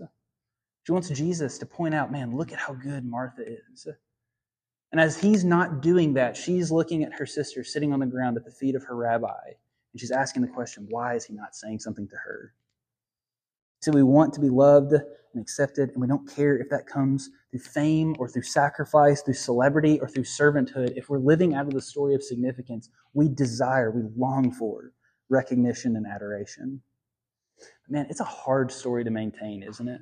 She 0.86 0.92
wants 0.92 1.08
Jesus 1.08 1.58
to 1.58 1.66
point 1.66 1.94
out, 1.94 2.12
man, 2.12 2.36
look 2.36 2.52
at 2.52 2.60
how 2.60 2.72
good 2.72 3.04
Martha 3.04 3.42
is. 3.42 3.88
And 4.92 5.00
as 5.00 5.20
he's 5.20 5.44
not 5.44 5.82
doing 5.82 6.14
that, 6.14 6.36
she's 6.36 6.70
looking 6.70 7.02
at 7.02 7.12
her 7.14 7.26
sister 7.26 7.64
sitting 7.64 7.92
on 7.92 7.98
the 7.98 8.06
ground 8.06 8.36
at 8.36 8.44
the 8.44 8.52
feet 8.52 8.76
of 8.76 8.84
her 8.84 8.94
rabbi, 8.94 9.34
and 9.46 10.00
she's 10.00 10.12
asking 10.12 10.42
the 10.42 10.48
question, 10.48 10.86
why 10.88 11.14
is 11.14 11.24
he 11.24 11.34
not 11.34 11.56
saying 11.56 11.80
something 11.80 12.06
to 12.06 12.14
her? 12.14 12.54
So 13.82 13.90
we 13.90 14.04
want 14.04 14.32
to 14.34 14.40
be 14.40 14.48
loved 14.48 14.92
and 14.92 15.42
accepted, 15.42 15.90
and 15.90 16.00
we 16.00 16.06
don't 16.06 16.32
care 16.32 16.56
if 16.56 16.68
that 16.70 16.86
comes 16.86 17.30
through 17.50 17.60
fame 17.60 18.14
or 18.20 18.28
through 18.28 18.42
sacrifice, 18.42 19.22
through 19.22 19.34
celebrity 19.34 19.98
or 19.98 20.06
through 20.06 20.22
servanthood. 20.22 20.96
If 20.96 21.10
we're 21.10 21.18
living 21.18 21.54
out 21.54 21.66
of 21.66 21.74
the 21.74 21.82
story 21.82 22.14
of 22.14 22.22
significance, 22.22 22.90
we 23.12 23.28
desire, 23.28 23.90
we 23.90 24.02
long 24.16 24.52
for 24.52 24.92
recognition 25.30 25.96
and 25.96 26.06
adoration. 26.06 26.80
Man, 27.88 28.06
it's 28.08 28.20
a 28.20 28.24
hard 28.24 28.70
story 28.70 29.02
to 29.02 29.10
maintain, 29.10 29.64
isn't 29.64 29.88
it? 29.88 30.00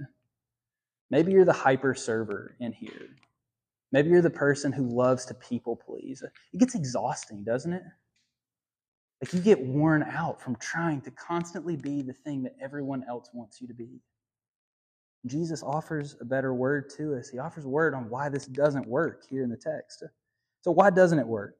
Maybe 1.15 1.31
you're 1.31 1.45
the 1.45 1.53
hyper 1.53 1.95
server 1.95 2.57
in 2.59 2.73
here. 2.73 3.15
Maybe 3.93 4.11
you're 4.11 4.21
the 4.21 4.31
person 4.31 4.73
who 4.73 4.89
loves 4.89 5.25
to 5.27 5.35
people 5.35 5.77
please. 5.77 6.25
It 6.53 6.59
gets 6.59 6.75
exhausting, 6.75 7.45
doesn't 7.45 7.73
it? 7.73 7.85
Like 9.23 9.33
you 9.33 9.39
get 9.39 9.61
worn 9.61 10.03
out 10.03 10.43
from 10.43 10.57
trying 10.57 11.01
to 11.03 11.13
constantly 11.13 11.77
be 11.77 12.03
the 12.03 12.13
thing 12.13 12.43
that 12.43 12.57
everyone 12.61 13.05
else 13.09 13.31
wants 13.33 13.61
you 13.61 13.69
to 13.69 13.75
be. 13.75 14.01
Jesus 15.27 15.63
offers 15.63 16.17
a 16.21 16.25
better 16.25 16.53
word 16.53 16.91
to 16.97 17.15
us. 17.15 17.29
He 17.29 17.39
offers 17.39 17.65
a 17.65 17.69
word 17.69 17.95
on 17.95 18.11
why 18.11 18.29
this 18.29 18.47
doesn't 18.47 18.89
work 18.89 19.23
here 19.31 19.45
in 19.45 19.51
the 19.51 19.57
text. 19.57 20.03
So, 20.63 20.73
why 20.73 20.91
doesn't 20.91 21.21
it 21.21 21.29
work? 21.29 21.55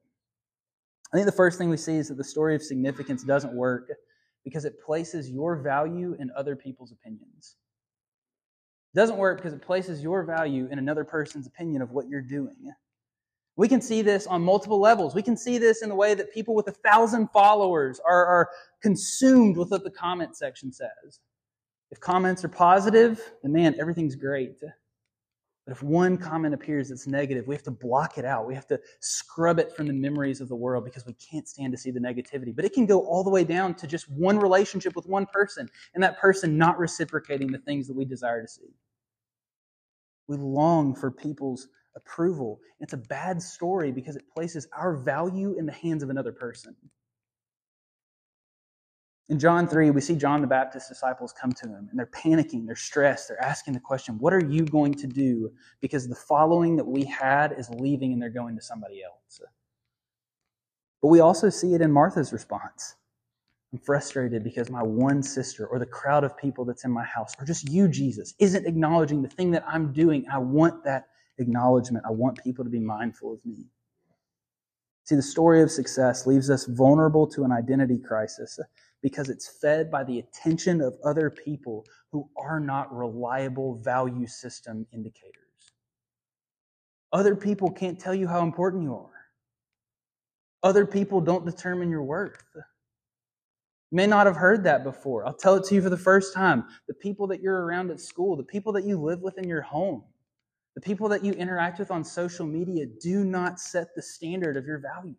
I 1.13 1.15
think 1.15 1.27
the 1.27 1.31
first 1.31 1.57
thing 1.57 1.69
we 1.69 1.77
see 1.77 1.95
is 1.95 2.09
that 2.09 2.17
the 2.17 2.25
story 2.25 2.55
of 2.55 2.61
significance 2.61 3.23
doesn't 3.23 3.53
work 3.53 3.89
because 4.43 4.65
it 4.65 4.83
places 4.85 5.31
your 5.31 5.55
value 5.55 6.13
in 6.19 6.29
other 6.35 6.57
people's 6.57 6.91
opinions. 6.91 7.55
Doesn't 8.95 9.17
work 9.17 9.37
because 9.37 9.53
it 9.53 9.61
places 9.61 10.01
your 10.01 10.23
value 10.23 10.69
in 10.71 10.79
another 10.79 11.03
person's 11.03 11.47
opinion 11.47 11.81
of 11.81 11.91
what 11.91 12.07
you're 12.07 12.21
doing. 12.21 12.73
We 13.57 13.67
can 13.67 13.81
see 13.81 14.01
this 14.01 14.25
on 14.25 14.41
multiple 14.41 14.79
levels. 14.79 15.13
We 15.13 15.21
can 15.21 15.35
see 15.35 15.57
this 15.57 15.81
in 15.81 15.89
the 15.89 15.95
way 15.95 16.13
that 16.13 16.33
people 16.33 16.55
with 16.55 16.67
a 16.69 16.71
thousand 16.71 17.29
followers 17.31 17.99
are, 18.05 18.25
are 18.25 18.49
consumed 18.81 19.57
with 19.57 19.69
what 19.69 19.83
the 19.83 19.91
comment 19.91 20.37
section 20.37 20.71
says. 20.71 21.19
If 21.91 21.99
comments 21.99 22.43
are 22.43 22.49
positive, 22.49 23.21
then 23.43 23.51
man, 23.51 23.75
everything's 23.79 24.15
great. 24.15 24.59
But 25.65 25.71
if 25.71 25.81
one 25.81 26.17
comment 26.17 26.53
appears 26.53 26.89
that's 26.89 27.07
negative, 27.07 27.47
we 27.47 27.55
have 27.55 27.63
to 27.63 27.71
block 27.71 28.17
it 28.17 28.25
out. 28.25 28.45
We 28.45 28.53
have 28.55 28.67
to 28.67 28.79
scrub 28.99 29.57
it 29.59 29.75
from 29.75 29.87
the 29.87 29.93
memories 29.93 30.39
of 30.39 30.47
the 30.47 30.55
world 30.55 30.85
because 30.85 31.05
we 31.05 31.13
can't 31.13 31.47
stand 31.47 31.73
to 31.73 31.77
see 31.77 31.91
the 31.91 31.99
negativity. 31.99 32.55
But 32.55 32.65
it 32.65 32.73
can 32.73 32.85
go 32.85 33.01
all 33.05 33.23
the 33.23 33.29
way 33.29 33.43
down 33.43 33.73
to 33.75 33.87
just 33.87 34.09
one 34.11 34.37
relationship 34.37 34.95
with 34.95 35.07
one 35.07 35.25
person 35.27 35.69
and 35.93 36.03
that 36.03 36.19
person 36.19 36.57
not 36.57 36.77
reciprocating 36.77 37.51
the 37.51 37.57
things 37.59 37.87
that 37.87 37.95
we 37.95 38.05
desire 38.05 38.41
to 38.41 38.47
see. 38.47 38.73
We 40.27 40.37
long 40.37 40.95
for 40.95 41.11
people's 41.11 41.67
approval. 41.95 42.59
It's 42.79 42.93
a 42.93 42.97
bad 42.97 43.41
story 43.41 43.91
because 43.91 44.15
it 44.15 44.29
places 44.33 44.67
our 44.75 44.95
value 44.95 45.55
in 45.57 45.65
the 45.65 45.71
hands 45.71 46.03
of 46.03 46.09
another 46.09 46.31
person. 46.31 46.75
In 49.27 49.39
John 49.39 49.67
3, 49.67 49.89
we 49.89 50.01
see 50.01 50.15
John 50.15 50.41
the 50.41 50.47
Baptist's 50.47 50.87
disciples 50.87 51.33
come 51.33 51.51
to 51.51 51.67
him 51.67 51.87
and 51.89 51.97
they're 51.97 52.05
panicking, 52.05 52.67
they're 52.67 52.75
stressed, 52.75 53.27
they're 53.27 53.43
asking 53.43 53.73
the 53.73 53.79
question, 53.79 54.19
What 54.19 54.33
are 54.33 54.45
you 54.45 54.65
going 54.65 54.93
to 54.95 55.07
do? 55.07 55.51
Because 55.81 56.07
the 56.07 56.15
following 56.15 56.75
that 56.75 56.85
we 56.85 57.05
had 57.05 57.51
is 57.57 57.69
leaving 57.71 58.13
and 58.13 58.21
they're 58.21 58.29
going 58.29 58.55
to 58.55 58.61
somebody 58.61 59.01
else. 59.03 59.41
But 61.01 61.07
we 61.07 61.21
also 61.21 61.49
see 61.49 61.73
it 61.73 61.81
in 61.81 61.91
Martha's 61.91 62.31
response. 62.31 62.95
I'm 63.73 63.79
frustrated 63.79 64.43
because 64.43 64.69
my 64.69 64.83
one 64.83 65.21
sister 65.23 65.67
or 65.67 65.79
the 65.79 65.85
crowd 65.85 66.23
of 66.23 66.37
people 66.37 66.65
that's 66.65 66.85
in 66.85 66.91
my 66.91 67.03
house 67.03 67.33
or 67.39 67.45
just 67.45 67.69
you, 67.69 67.87
Jesus, 67.87 68.33
isn't 68.39 68.65
acknowledging 68.65 69.21
the 69.21 69.29
thing 69.29 69.51
that 69.51 69.65
I'm 69.67 69.91
doing. 69.91 70.25
I 70.31 70.37
want 70.37 70.83
that 70.85 71.07
acknowledgement. 71.37 72.05
I 72.07 72.11
want 72.11 72.41
people 72.43 72.63
to 72.63 72.69
be 72.71 72.79
mindful 72.79 73.33
of 73.33 73.45
me. 73.45 73.65
See, 75.05 75.15
the 75.15 75.21
story 75.21 75.61
of 75.61 75.69
success 75.69 76.25
leaves 76.25 76.49
us 76.49 76.65
vulnerable 76.65 77.27
to 77.27 77.43
an 77.43 77.51
identity 77.51 77.99
crisis 77.99 78.59
because 79.03 79.29
it's 79.29 79.47
fed 79.61 79.91
by 79.91 80.03
the 80.03 80.19
attention 80.19 80.81
of 80.81 80.95
other 81.03 81.29
people 81.29 81.85
who 82.11 82.27
are 82.37 82.59
not 82.59 82.95
reliable 82.95 83.75
value 83.83 84.25
system 84.25 84.87
indicators. 84.93 85.33
Other 87.13 87.35
people 87.35 87.69
can't 87.71 87.99
tell 87.99 88.15
you 88.15 88.27
how 88.27 88.41
important 88.41 88.83
you 88.83 88.95
are. 88.95 89.11
Other 90.63 90.85
people 90.87 91.21
don't 91.21 91.45
determine 91.45 91.89
your 91.89 92.03
worth. 92.03 92.43
You 93.95 94.01
may 94.03 94.07
not 94.07 94.25
have 94.25 94.35
heard 94.35 94.65
that 94.65 94.83
before. 94.83 95.25
I'll 95.25 95.33
tell 95.33 95.55
it 95.55 95.63
to 95.67 95.75
you 95.75 95.81
for 95.81 95.89
the 95.89 95.95
first 95.95 96.33
time. 96.33 96.65
The 96.89 96.93
people 96.93 97.27
that 97.27 97.39
you're 97.39 97.63
around 97.65 97.91
at 97.91 98.01
school, 98.01 98.35
the 98.35 98.43
people 98.43 98.73
that 98.73 98.83
you 98.83 99.01
live 99.01 99.21
with 99.21 99.37
in 99.37 99.47
your 99.47 99.61
home, 99.61 100.03
the 100.75 100.81
people 100.81 101.07
that 101.07 101.23
you 101.23 101.31
interact 101.31 101.79
with 101.79 101.91
on 101.91 102.03
social 102.03 102.45
media 102.45 102.87
do 103.01 103.23
not 103.23 103.57
set 103.57 103.95
the 103.95 104.01
standard 104.01 104.57
of 104.57 104.65
your 104.65 104.79
value. 104.79 105.15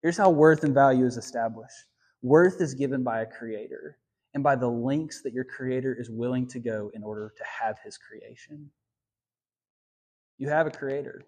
Here's 0.00 0.16
how 0.16 0.30
worth 0.30 0.64
and 0.64 0.72
value 0.72 1.04
is 1.04 1.18
established 1.18 1.76
worth 2.22 2.62
is 2.62 2.72
given 2.72 3.02
by 3.02 3.20
a 3.20 3.26
creator 3.26 3.98
and 4.32 4.42
by 4.42 4.56
the 4.56 4.70
lengths 4.70 5.20
that 5.20 5.34
your 5.34 5.44
creator 5.44 5.94
is 6.00 6.08
willing 6.08 6.46
to 6.46 6.58
go 6.58 6.90
in 6.94 7.02
order 7.02 7.30
to 7.36 7.44
have 7.44 7.78
his 7.84 7.98
creation. 7.98 8.70
You 10.38 10.48
have 10.48 10.66
a 10.66 10.70
creator. 10.70 11.20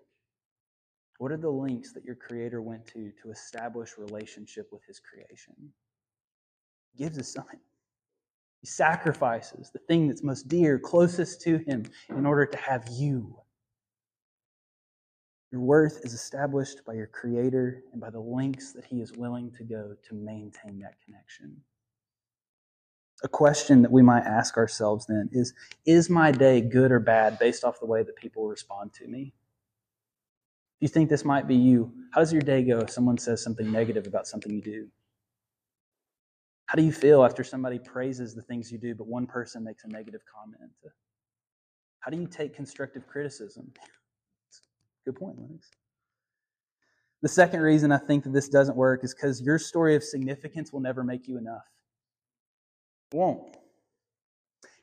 What 1.18 1.30
are 1.30 1.37
the 1.37 1.50
lengths 1.50 1.92
that 1.92 2.06
your 2.06 2.16
creator 2.16 2.62
went 2.62 2.87
to 2.87 3.12
to 3.23 3.30
establish 3.30 3.99
relationship 3.99 4.68
with 4.73 4.80
his 4.87 4.99
creation? 4.99 5.75
Gives 6.96 7.18
us 7.18 7.28
something. 7.28 7.60
He 8.60 8.66
sacrifices 8.66 9.70
the 9.70 9.78
thing 9.80 10.08
that's 10.08 10.22
most 10.22 10.48
dear, 10.48 10.78
closest 10.78 11.40
to 11.42 11.58
him, 11.58 11.84
in 12.08 12.26
order 12.26 12.46
to 12.46 12.56
have 12.56 12.88
you. 12.90 13.36
Your 15.52 15.60
worth 15.60 16.04
is 16.04 16.12
established 16.12 16.84
by 16.84 16.94
your 16.94 17.06
creator 17.06 17.82
and 17.92 18.00
by 18.00 18.10
the 18.10 18.20
lengths 18.20 18.72
that 18.72 18.84
he 18.84 19.00
is 19.00 19.12
willing 19.12 19.52
to 19.52 19.64
go 19.64 19.94
to 20.08 20.14
maintain 20.14 20.80
that 20.80 20.96
connection. 21.04 21.56
A 23.22 23.28
question 23.28 23.82
that 23.82 23.92
we 23.92 24.02
might 24.02 24.24
ask 24.24 24.56
ourselves 24.56 25.06
then 25.06 25.30
is 25.32 25.54
Is 25.86 26.10
my 26.10 26.32
day 26.32 26.60
good 26.60 26.92
or 26.92 27.00
bad 27.00 27.38
based 27.38 27.64
off 27.64 27.80
the 27.80 27.86
way 27.86 28.02
that 28.02 28.16
people 28.16 28.48
respond 28.48 28.92
to 28.94 29.06
me? 29.06 29.32
If 30.78 30.82
you 30.82 30.88
think 30.88 31.08
this 31.08 31.24
might 31.24 31.48
be 31.48 31.56
you, 31.56 31.90
how 32.12 32.20
does 32.20 32.32
your 32.32 32.42
day 32.42 32.62
go 32.62 32.80
if 32.80 32.90
someone 32.90 33.16
says 33.16 33.42
something 33.42 33.70
negative 33.70 34.06
about 34.06 34.26
something 34.26 34.52
you 34.52 34.60
do? 34.60 34.88
How 36.66 36.75
do 36.76 36.82
you 36.82 36.92
feel 36.92 37.25
after 37.25 37.44
somebody 37.44 37.78
praises 37.78 38.35
the 38.35 38.42
things 38.42 38.70
you 38.70 38.78
do, 38.78 38.94
but 38.94 39.06
one 39.06 39.26
person 39.26 39.62
makes 39.62 39.85
a 39.85 39.88
negative 39.88 40.23
comment? 40.32 40.70
How 42.00 42.11
do 42.11 42.16
you 42.16 42.26
take 42.26 42.54
constructive 42.54 43.06
criticism? 43.06 43.73
Good 45.04 45.16
point, 45.16 45.38
Lennox. 45.38 45.70
The 47.23 47.28
second 47.28 47.61
reason 47.61 47.92
I 47.92 47.99
think 47.99 48.25
that 48.25 48.32
this 48.32 48.49
doesn't 48.49 48.76
work 48.76 49.04
is 49.04 49.14
because 49.14 49.40
your 49.40 49.58
story 49.58 49.94
of 49.94 50.04
significance 50.04 50.73
will 50.73 50.80
never 50.80 51.02
make 51.02 51.26
you 51.28 51.38
enough. 51.38 51.64
It 53.12 53.16
won't. 53.16 53.56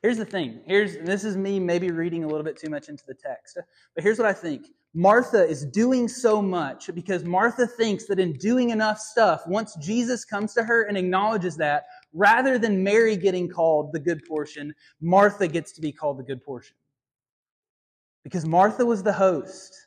Here's 0.04 0.18
the 0.18 0.26
thing. 0.26 0.60
Here's 0.66 0.98
this 0.98 1.24
is 1.24 1.34
me 1.34 1.58
maybe 1.58 1.90
reading 1.90 2.24
a 2.24 2.26
little 2.26 2.42
bit 2.42 2.58
too 2.58 2.68
much 2.68 2.90
into 2.90 3.02
the 3.08 3.14
text. 3.14 3.56
But 3.94 4.04
here's 4.04 4.18
what 4.18 4.28
I 4.28 4.34
think. 4.34 4.66
Martha 4.92 5.42
is 5.42 5.64
doing 5.64 6.08
so 6.08 6.42
much 6.42 6.90
because 6.94 7.24
Martha 7.24 7.66
thinks 7.66 8.04
that 8.08 8.20
in 8.20 8.34
doing 8.34 8.68
enough 8.68 8.98
stuff, 8.98 9.40
once 9.46 9.74
Jesus 9.76 10.26
comes 10.26 10.52
to 10.52 10.62
her 10.62 10.82
and 10.82 10.98
acknowledges 10.98 11.56
that, 11.56 11.84
rather 12.12 12.58
than 12.58 12.84
Mary 12.84 13.16
getting 13.16 13.48
called 13.48 13.94
the 13.94 13.98
good 13.98 14.20
portion, 14.28 14.74
Martha 15.00 15.48
gets 15.48 15.72
to 15.72 15.80
be 15.80 15.90
called 15.90 16.18
the 16.18 16.22
good 16.22 16.44
portion. 16.44 16.76
Because 18.24 18.44
Martha 18.44 18.84
was 18.84 19.02
the 19.02 19.12
host. 19.14 19.83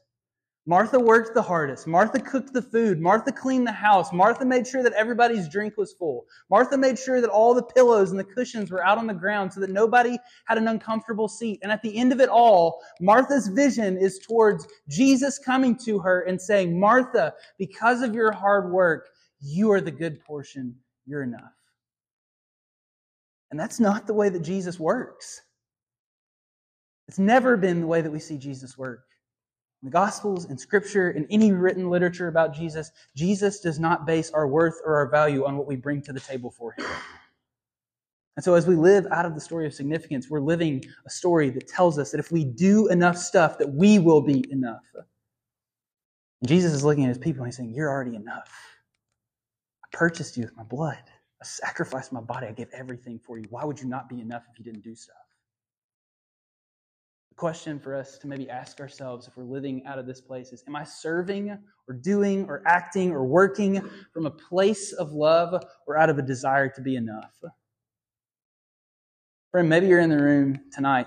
Martha 0.70 1.00
worked 1.00 1.34
the 1.34 1.42
hardest. 1.42 1.88
Martha 1.88 2.20
cooked 2.20 2.52
the 2.52 2.62
food. 2.62 3.00
Martha 3.00 3.32
cleaned 3.32 3.66
the 3.66 3.72
house. 3.72 4.12
Martha 4.12 4.44
made 4.44 4.68
sure 4.68 4.84
that 4.84 4.92
everybody's 4.92 5.48
drink 5.48 5.78
was 5.78 5.94
full. 5.94 6.26
Martha 6.50 6.78
made 6.78 7.00
sure 7.00 7.22
that 7.22 7.30
all 7.30 7.54
the 7.54 7.64
pillows 7.64 8.12
and 8.12 8.20
the 8.20 8.26
cushions 8.26 8.70
were 8.70 8.86
out 8.86 8.98
on 8.98 9.08
the 9.08 9.14
ground 9.14 9.54
so 9.54 9.62
that 9.62 9.70
nobody 9.70 10.18
had 10.44 10.58
an 10.58 10.68
uncomfortable 10.68 11.30
seat. 11.30 11.58
And 11.64 11.72
at 11.72 11.82
the 11.82 11.98
end 11.98 12.12
of 12.12 12.20
it 12.20 12.28
all, 12.28 12.82
Martha's 13.00 13.48
vision 13.48 13.98
is 13.98 14.20
towards 14.20 14.68
Jesus 14.90 15.40
coming 15.40 15.78
to 15.86 16.00
her 16.00 16.24
and 16.24 16.40
saying, 16.40 16.78
Martha, 16.78 17.34
because 17.58 18.02
of 18.02 18.14
your 18.14 18.34
hard 18.34 18.70
work, 18.70 19.08
you 19.40 19.72
are 19.72 19.80
the 19.80 19.90
good 19.90 20.20
portion. 20.26 20.76
You're 21.06 21.24
enough. 21.24 21.54
And 23.52 23.60
that's 23.60 23.80
not 23.80 24.06
the 24.06 24.14
way 24.14 24.28
that 24.28 24.42
Jesus 24.42 24.78
works. 24.78 25.44
It's 27.08 27.20
never 27.20 27.56
been 27.56 27.80
the 27.80 27.88
way 27.88 28.02
that 28.02 28.12
we 28.12 28.20
see 28.20 28.38
Jesus 28.38 28.78
work 28.78 29.07
the 29.84 29.90
Gospels 29.90 30.46
and 30.46 30.60
Scripture 30.60 31.10
and 31.10 31.28
any 31.30 31.52
written 31.52 31.90
literature 31.90 32.28
about 32.28 32.54
Jesus, 32.54 32.92
Jesus 33.16 33.60
does 33.60 33.80
not 33.80 34.06
base 34.06 34.32
our 34.32 34.48
worth 34.48 34.82
or 34.84 34.96
our 34.96 35.10
value 35.10 35.46
on 35.46 35.58
what 35.58 35.68
we 35.68 35.76
bring 35.76 36.02
to 36.04 36.14
the 36.14 36.20
table 36.20 36.50
for 36.50 36.74
Him. 36.78 36.86
And 38.36 38.44
so, 38.44 38.54
as 38.54 38.68
we 38.68 38.76
live 38.76 39.08
out 39.12 39.26
of 39.26 39.34
the 39.34 39.42
story 39.42 39.66
of 39.66 39.74
significance, 39.74 40.30
we're 40.30 40.40
living 40.40 40.84
a 41.06 41.10
story 41.10 41.50
that 41.52 41.68
tells 41.68 41.98
us 41.98 42.12
that 42.12 42.20
if 42.20 42.32
we 42.32 42.44
do 42.44 42.88
enough 42.88 43.18
stuff, 43.18 43.58
that 43.58 43.72
we 43.72 44.00
will 44.00 44.22
be 44.22 44.46
enough. 44.52 44.84
And 44.96 46.50
Jesus 46.50 46.74
is 46.74 46.84
looking 46.84 47.04
at 47.06 47.10
his 47.10 47.18
people 47.18 47.44
and 47.44 47.48
he's 47.48 47.58
saying, 47.58 47.74
You're 47.74 47.90
already 47.90 48.16
enough. 48.16 48.52
I 49.84 49.88
purchased 49.92 50.38
you 50.38 50.44
with 50.44 50.56
my 50.56 50.64
blood. 50.64 51.04
I 51.42 51.46
sacrificed 51.46 52.12
my 52.12 52.22
body. 52.22 52.48
I 52.48 52.52
gave 52.52 52.70
everything 52.74 53.20
for 53.20 53.38
you. 53.38 53.46
Why 53.50 53.64
would 53.64 53.80
you 53.80 53.88
not 53.88 54.10
be 54.10 54.22
enough 54.22 54.44
if 54.52 54.58
you 54.58 54.66
didn't 54.66 54.84
do 54.84 54.96
stuff? 54.96 55.27
Question 57.38 57.80
for 57.80 57.96
us 57.96 58.18
to 58.18 58.28
maybe 58.28 58.50
ask 58.50 58.80
ourselves 58.80 59.28
if 59.28 59.38
we're 59.38 59.44
living 59.44 59.86
out 59.86 60.00
of 60.00 60.08
this 60.08 60.20
place 60.20 60.52
is 60.52 60.64
Am 60.68 60.76
I 60.76 60.84
serving 60.84 61.58
or 61.88 61.94
doing 61.94 62.46
or 62.50 62.64
acting 62.66 63.12
or 63.12 63.24
working 63.26 63.88
from 64.12 64.26
a 64.26 64.32
place 64.32 64.92
of 64.92 65.14
love 65.14 65.64
or 65.86 65.98
out 65.98 66.10
of 66.10 66.18
a 66.18 66.24
desire 66.24 66.68
to 66.68 66.82
be 66.82 66.96
enough? 66.96 67.36
Friend, 69.52 69.70
maybe 69.70 69.88
you're 69.88 70.02
in 70.02 70.10
the 70.10 70.22
room 70.22 70.60
tonight 70.74 71.06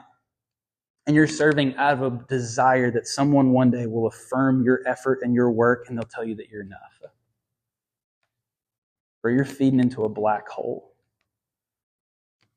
and 1.06 1.16
you're 1.16 1.26
serving 1.26 1.74
out 1.76 1.94
of 1.94 2.02
a 2.02 2.24
desire 2.28 2.90
that 2.92 3.08
someone 3.08 3.50
one 3.50 3.70
day 3.70 3.86
will 3.86 4.06
affirm 4.06 4.62
your 4.62 4.80
effort 4.86 5.18
and 5.22 5.34
your 5.34 5.50
work 5.50 5.86
and 5.88 5.98
they'll 5.98 6.04
tell 6.04 6.24
you 6.24 6.36
that 6.36 6.48
you're 6.48 6.62
enough. 6.62 7.02
Or 9.24 9.30
you're 9.30 9.44
feeding 9.44 9.80
into 9.80 10.04
a 10.04 10.08
black 10.08 10.48
hole 10.48 10.89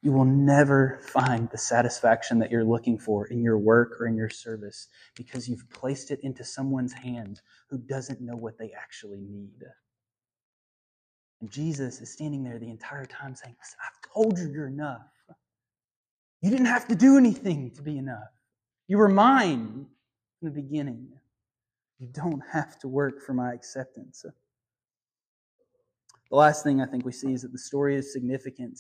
you 0.04 0.12
will 0.12 0.26
never 0.26 1.00
find 1.02 1.50
the 1.50 1.58
satisfaction 1.58 2.38
that 2.38 2.52
you're 2.52 2.66
looking 2.66 3.00
for 3.00 3.28
in 3.28 3.42
your 3.42 3.58
work 3.58 4.02
or 4.02 4.08
in 4.08 4.18
your 4.18 4.30
service 4.30 4.90
because 5.16 5.48
you've 5.48 5.68
placed 5.70 6.12
it 6.12 6.20
into 6.24 6.44
someone's 6.44 6.92
hands 6.92 7.42
who 7.70 7.78
doesn't 7.78 8.20
know 8.20 8.36
what 8.36 8.58
they 8.58 8.72
actually 8.78 9.22
need. 9.22 9.64
And 11.40 11.50
Jesus 11.50 12.02
is 12.02 12.12
standing 12.12 12.44
there 12.44 12.60
the 12.60 12.70
entire 12.70 13.06
time 13.06 13.34
saying, 13.34 13.56
I've 13.82 14.14
told 14.14 14.38
you 14.38 14.52
you're 14.52 14.68
enough. 14.68 15.08
You 16.42 16.50
didn't 16.50 16.66
have 16.66 16.86
to 16.90 16.96
do 16.96 17.18
anything 17.18 17.72
to 17.72 17.82
be 17.82 17.98
enough. 17.98 18.30
You 18.90 18.98
were 18.98 19.08
mine 19.08 19.86
in 20.42 20.46
the 20.46 20.52
beginning. 20.52 21.08
You 22.00 22.10
don't 22.12 22.44
have 22.52 22.78
to 22.80 22.90
work 22.90 23.22
for 23.22 23.34
my 23.34 23.54
acceptance. 23.54 24.26
The 26.30 26.36
last 26.36 26.62
thing 26.64 26.82
I 26.82 26.88
think 26.88 27.06
we 27.06 27.14
see 27.14 27.32
is 27.32 27.44
that 27.44 27.54
the 27.54 27.58
story 27.58 27.96
is 27.96 28.12
significant 28.12 28.78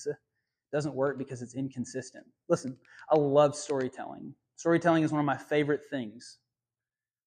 doesn't 0.73 0.95
work 0.95 1.17
because 1.17 1.41
it's 1.41 1.55
inconsistent. 1.55 2.25
Listen, 2.49 2.75
I 3.09 3.17
love 3.17 3.55
storytelling. 3.55 4.33
Storytelling 4.57 5.03
is 5.03 5.11
one 5.11 5.19
of 5.19 5.25
my 5.25 5.37
favorite 5.37 5.81
things. 5.89 6.39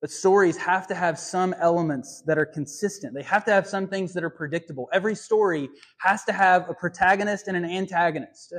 But 0.01 0.11
stories 0.11 0.59
have 0.59 0.87
to 0.89 0.95
have 0.95 1.19
some 1.19 1.55
elements 1.55 2.23
that 2.27 2.39
are 2.39 2.45
consistent. 2.45 3.15
They 3.15 3.23
have 3.23 3.45
to 3.47 3.53
have 3.53 3.67
some 3.67 3.87
things 3.87 4.13
that 4.13 4.25
are 4.25 4.31
predictable. 4.31 4.89
Every 4.93 5.15
story 5.15 5.71
has 5.99 6.25
to 6.25 6.33
have 6.33 6.69
a 6.69 6.75
protagonist 6.75 7.49
and 7.49 7.57
an 7.57 7.65
antagonist. 7.65 8.53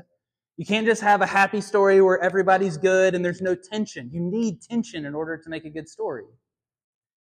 You 0.56 0.66
can't 0.66 0.88
just 0.88 1.02
have 1.02 1.22
a 1.22 1.28
happy 1.28 1.62
story 1.62 2.02
where 2.02 2.20
everybody's 2.20 2.78
good 2.78 3.14
and 3.14 3.24
there's 3.24 3.42
no 3.42 3.54
tension. 3.54 4.10
You 4.12 4.22
need 4.22 4.62
tension 4.62 5.06
in 5.06 5.14
order 5.14 5.38
to 5.38 5.50
make 5.50 5.66
a 5.66 5.70
good 5.70 5.88
story. 5.88 6.24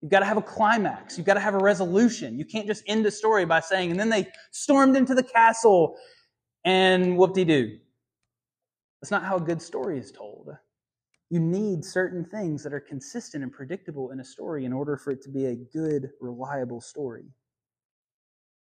You've 0.02 0.10
got 0.10 0.22
to 0.22 0.26
have 0.26 0.38
a 0.38 0.42
climax. 0.42 1.18
You've 1.18 1.28
got 1.28 1.36
to 1.36 1.40
have 1.40 1.54
a 1.54 1.60
resolution. 1.60 2.40
You 2.40 2.46
can't 2.46 2.66
just 2.66 2.84
end 2.88 3.06
a 3.06 3.12
story 3.12 3.46
by 3.46 3.60
saying, 3.60 3.92
and 3.92 4.00
then 4.00 4.10
they 4.10 4.26
stormed 4.50 4.96
into 4.96 5.14
the 5.14 5.22
castle 5.22 5.96
and 6.64 7.18
whoop-de-doo. 7.18 7.78
That's 9.02 9.12
not 9.12 9.24
how 9.24 9.38
a 9.38 9.42
good 9.42 9.62
story 9.62 9.98
is 9.98 10.12
told. 10.12 10.50
You 11.30 11.40
need 11.40 11.86
certain 11.86 12.26
things 12.26 12.62
that 12.64 12.74
are 12.74 12.80
consistent 12.80 13.44
and 13.44 13.52
predictable 13.52 14.12
in 14.12 14.20
a 14.20 14.26
story 14.26 14.66
in 14.66 14.74
order 14.74 14.98
for 14.98 15.12
it 15.12 15.22
to 15.24 15.30
be 15.30 15.46
a 15.46 15.56
good, 15.56 16.12
reliable 16.20 16.82
story. 16.82 17.26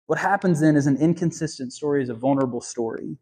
What 0.08 0.20
happens 0.20 0.60
then 0.60 0.76
is 0.76 0.88
an 0.88 0.98
inconsistent 0.98 1.72
story 1.72 2.02
is 2.02 2.10
a 2.10 2.16
vulnerable 2.16 2.62
story. 2.62 3.18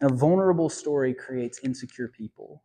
And 0.00 0.10
a 0.10 0.14
vulnerable 0.14 0.68
story 0.68 1.14
creates 1.14 1.60
insecure 1.62 2.08
people. 2.08 2.64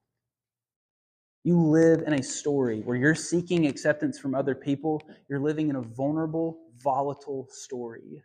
You 1.44 1.62
live 1.62 2.02
in 2.08 2.14
a 2.14 2.24
story 2.24 2.82
where 2.82 2.98
you're 2.98 3.14
seeking 3.14 3.68
acceptance 3.68 4.18
from 4.18 4.34
other 4.34 4.56
people, 4.56 5.02
you're 5.30 5.40
living 5.40 5.70
in 5.70 5.76
a 5.76 5.82
vulnerable, 5.82 6.58
volatile 6.82 7.48
story 7.52 8.24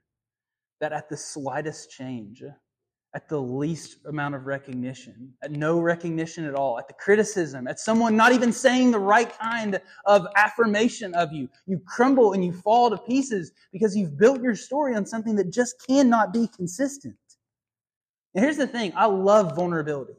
that 0.80 0.92
at 0.92 1.10
the 1.10 1.16
slightest 1.16 1.90
change, 1.90 2.42
at 3.14 3.28
the 3.28 3.40
least 3.40 3.96
amount 4.06 4.36
of 4.36 4.46
recognition, 4.46 5.32
at 5.42 5.50
no 5.50 5.80
recognition 5.80 6.44
at 6.44 6.54
all, 6.54 6.78
at 6.78 6.86
the 6.86 6.94
criticism, 6.94 7.66
at 7.66 7.80
someone 7.80 8.16
not 8.16 8.32
even 8.32 8.52
saying 8.52 8.92
the 8.92 8.98
right 8.98 9.36
kind 9.36 9.80
of 10.06 10.26
affirmation 10.36 11.12
of 11.14 11.32
you. 11.32 11.48
You 11.66 11.80
crumble 11.86 12.34
and 12.34 12.44
you 12.44 12.52
fall 12.52 12.88
to 12.90 12.98
pieces 12.98 13.50
because 13.72 13.96
you've 13.96 14.16
built 14.16 14.40
your 14.40 14.54
story 14.54 14.94
on 14.94 15.04
something 15.04 15.34
that 15.36 15.50
just 15.50 15.74
cannot 15.84 16.32
be 16.32 16.48
consistent. 16.54 17.16
And 18.34 18.44
here's 18.44 18.56
the 18.56 18.66
thing 18.66 18.92
I 18.94 19.06
love 19.06 19.56
vulnerability. 19.56 20.14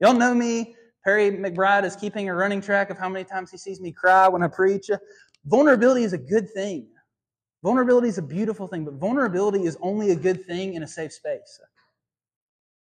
Y'all 0.00 0.14
know 0.14 0.34
me. 0.34 0.76
Perry 1.04 1.30
McBride 1.30 1.84
is 1.84 1.96
keeping 1.96 2.28
a 2.28 2.34
running 2.34 2.60
track 2.60 2.90
of 2.90 2.98
how 2.98 3.08
many 3.08 3.24
times 3.24 3.50
he 3.50 3.56
sees 3.56 3.80
me 3.80 3.90
cry 3.92 4.28
when 4.28 4.42
I 4.42 4.48
preach. 4.48 4.90
Vulnerability 5.46 6.02
is 6.02 6.12
a 6.12 6.18
good 6.18 6.50
thing. 6.52 6.88
Vulnerability 7.62 8.08
is 8.08 8.18
a 8.18 8.22
beautiful 8.22 8.68
thing, 8.68 8.84
but 8.84 8.94
vulnerability 8.94 9.64
is 9.64 9.78
only 9.80 10.10
a 10.10 10.16
good 10.16 10.44
thing 10.44 10.74
in 10.74 10.82
a 10.82 10.86
safe 10.86 11.12
space. 11.12 11.58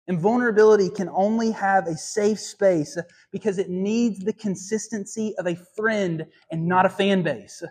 And 0.09 0.18
vulnerability 0.18 0.88
can 0.88 1.11
only 1.11 1.51
have 1.51 1.87
a 1.87 1.94
safe 1.94 2.40
space 2.40 2.97
because 3.31 3.59
it 3.59 3.68
needs 3.68 4.21
the 4.21 4.33
consistency 4.33 5.35
of 5.38 5.47
a 5.47 5.55
friend 5.77 6.25
and 6.51 6.66
not 6.66 6.87
a 6.87 6.88
fan 6.88 7.23
base. 7.23 7.62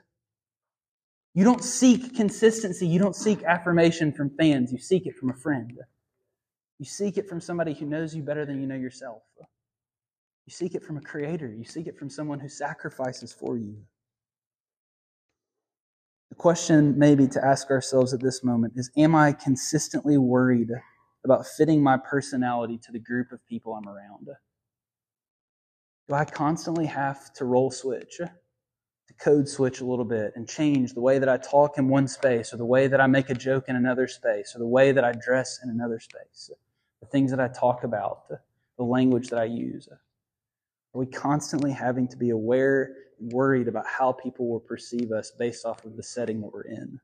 You 1.33 1.43
don't 1.43 1.63
seek 1.63 2.15
consistency. 2.15 2.87
You 2.87 2.99
don't 2.99 3.15
seek 3.15 3.43
affirmation 3.43 4.13
from 4.13 4.29
fans. 4.37 4.71
You 4.71 4.77
seek 4.77 5.07
it 5.07 5.15
from 5.15 5.31
a 5.31 5.35
friend. 5.35 5.79
You 6.77 6.85
seek 6.85 7.17
it 7.17 7.27
from 7.27 7.41
somebody 7.41 7.73
who 7.73 7.87
knows 7.87 8.15
you 8.15 8.21
better 8.21 8.45
than 8.45 8.61
you 8.61 8.67
know 8.67 8.75
yourself. 8.75 9.23
You 9.39 10.51
seek 10.51 10.75
it 10.75 10.83
from 10.83 10.97
a 10.97 11.01
creator. 11.01 11.51
You 11.51 11.65
seek 11.65 11.87
it 11.87 11.97
from 11.97 12.09
someone 12.09 12.39
who 12.39 12.49
sacrifices 12.49 13.33
for 13.33 13.57
you. 13.57 13.75
The 16.29 16.35
question, 16.35 16.97
maybe, 16.99 17.27
to 17.29 17.43
ask 17.43 17.71
ourselves 17.71 18.13
at 18.13 18.21
this 18.21 18.43
moment 18.43 18.73
is 18.75 18.91
Am 18.95 19.15
I 19.15 19.31
consistently 19.31 20.17
worried 20.17 20.69
about 21.23 21.45
fitting 21.45 21.81
my 21.81 21.97
personality 21.97 22.77
to 22.83 22.91
the 22.91 22.99
group 22.99 23.31
of 23.31 23.45
people 23.47 23.73
I'm 23.73 23.87
around? 23.87 24.27
Do 26.07 26.15
I 26.15 26.25
constantly 26.25 26.85
have 26.85 27.33
to 27.33 27.45
role 27.45 27.71
switch, 27.71 28.17
to 28.17 29.13
code 29.19 29.47
switch 29.47 29.81
a 29.81 29.85
little 29.85 30.05
bit 30.05 30.33
and 30.35 30.47
change 30.47 30.93
the 30.93 31.01
way 31.01 31.19
that 31.19 31.27
I 31.27 31.37
talk 31.37 31.77
in 31.77 31.89
one 31.89 32.07
space, 32.07 32.53
or 32.53 32.57
the 32.57 32.65
way 32.65 32.87
that 32.87 33.01
I 33.01 33.07
make 33.07 33.29
a 33.29 33.33
joke 33.33 33.65
in 33.67 33.75
another 33.75 34.07
space, 34.07 34.55
or 34.55 34.59
the 34.59 34.67
way 34.67 34.91
that 34.91 35.03
I 35.03 35.11
dress 35.11 35.59
in 35.63 35.69
another 35.69 35.99
space, 35.99 36.49
the 37.01 37.07
things 37.07 37.31
that 37.31 37.39
I 37.39 37.49
talk 37.49 37.83
about, 37.83 38.29
the 38.77 38.83
language 38.83 39.29
that 39.29 39.39
I 39.39 39.45
use? 39.45 39.89
Are 39.89 40.99
we 40.99 41.07
constantly 41.07 41.71
having 41.71 42.07
to 42.07 42.17
be 42.17 42.29
aware 42.29 42.95
and 43.19 43.31
worried 43.31 43.67
about 43.67 43.85
how 43.85 44.11
people 44.11 44.47
will 44.49 44.59
perceive 44.59 45.11
us 45.11 45.31
based 45.31 45.65
off 45.65 45.83
of 45.85 45.97
the 45.97 46.03
setting 46.03 46.41
that 46.41 46.53
we're 46.53 46.61
in? 46.61 46.99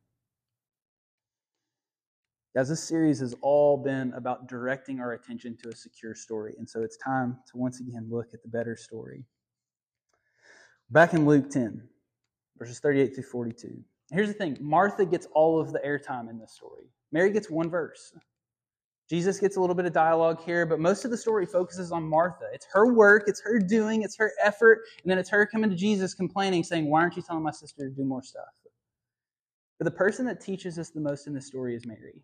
Guys, 2.55 2.69
this 2.69 2.83
series 2.83 3.19
has 3.19 3.33
all 3.41 3.77
been 3.77 4.13
about 4.13 4.47
directing 4.47 4.99
our 4.99 5.13
attention 5.13 5.57
to 5.63 5.69
a 5.69 5.75
secure 5.75 6.13
story. 6.13 6.53
And 6.59 6.69
so 6.69 6.83
it's 6.83 6.97
time 6.97 7.35
to 7.51 7.57
once 7.57 7.79
again 7.79 8.07
look 8.11 8.27
at 8.31 8.43
the 8.43 8.47
better 8.47 8.75
story. 8.75 9.23
Back 10.91 11.15
in 11.15 11.25
Luke 11.25 11.49
10, 11.49 11.81
verses 12.59 12.79
38 12.79 13.15
through 13.15 13.23
42. 13.23 13.69
Here's 14.11 14.27
the 14.27 14.35
thing 14.35 14.55
Martha 14.61 15.03
gets 15.03 15.25
all 15.33 15.59
of 15.59 15.71
the 15.71 15.79
airtime 15.79 16.29
in 16.29 16.37
this 16.37 16.53
story, 16.53 16.83
Mary 17.11 17.31
gets 17.31 17.49
one 17.49 17.71
verse. 17.71 18.13
Jesus 19.09 19.39
gets 19.39 19.57
a 19.57 19.59
little 19.59 19.75
bit 19.75 19.85
of 19.85 19.91
dialogue 19.91 20.41
here, 20.43 20.65
but 20.65 20.79
most 20.79 21.05
of 21.05 21.11
the 21.11 21.17
story 21.17 21.45
focuses 21.45 21.91
on 21.91 22.03
Martha. 22.03 22.45
It's 22.53 22.67
her 22.71 22.93
work, 22.93 23.23
it's 23.27 23.41
her 23.41 23.59
doing, 23.59 24.01
it's 24.03 24.15
her 24.17 24.31
effort, 24.41 24.79
and 25.03 25.11
then 25.11 25.17
it's 25.17 25.29
her 25.29 25.45
coming 25.45 25.69
to 25.69 25.75
Jesus 25.75 26.13
complaining, 26.13 26.63
saying, 26.63 26.89
Why 26.89 27.01
aren't 27.01 27.17
you 27.17 27.23
telling 27.23 27.43
my 27.43 27.51
sister 27.51 27.89
to 27.89 27.95
do 27.95 28.05
more 28.05 28.23
stuff? 28.23 28.45
But 29.79 29.85
the 29.85 29.91
person 29.91 30.25
that 30.27 30.39
teaches 30.39 30.77
us 30.77 30.89
the 30.91 31.01
most 31.01 31.27
in 31.27 31.33
this 31.33 31.47
story 31.47 31.75
is 31.75 31.85
Mary. 31.85 32.21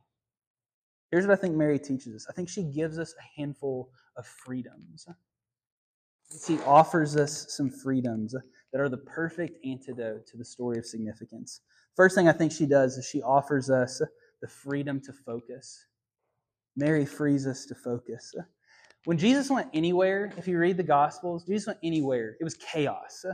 Here's 1.12 1.26
what 1.26 1.38
I 1.38 1.41
think 1.41 1.56
Mary 1.56 1.80
teaches 1.80 2.15
us 2.15 2.28
I 2.30 2.34
think 2.34 2.50
she 2.50 2.63
gives 2.63 3.00
us 3.00 3.13
a 3.19 3.39
handful 3.39 3.91
of 4.15 4.26
freedoms. 4.26 5.08
She 6.45 6.60
offers 6.60 7.15
us 7.15 7.48
some 7.50 7.72
freedoms 7.72 8.36
that 8.72 8.80
are 8.80 8.89
the 8.89 8.98
perfect 8.98 9.65
antidote 9.65 10.28
to 10.28 10.38
the 10.38 10.45
story 10.45 10.78
of 10.78 10.86
significance. 10.86 11.62
First 11.95 12.15
thing 12.15 12.28
I 12.28 12.34
think 12.34 12.52
she 12.52 12.67
does 12.67 12.98
is 12.98 13.06
she 13.06 13.22
offers 13.24 13.69
us 13.69 14.00
the 14.41 14.48
freedom 14.48 15.02
to 15.02 15.13
focus. 15.13 15.86
Mary 16.76 17.06
frees 17.06 17.48
us 17.48 17.65
to 17.65 17.76
focus. 17.76 18.36
When 19.06 19.17
Jesus 19.17 19.50
went 19.50 19.69
anywhere, 19.74 20.32
if 20.38 20.48
you 20.48 20.60
read 20.60 20.78
the 20.78 20.84
Gospels, 20.84 21.45
Jesus 21.45 21.67
went 21.67 21.80
anywhere, 21.84 22.38
it 22.39 22.43
was 22.43 22.56
chaos. 22.56 23.26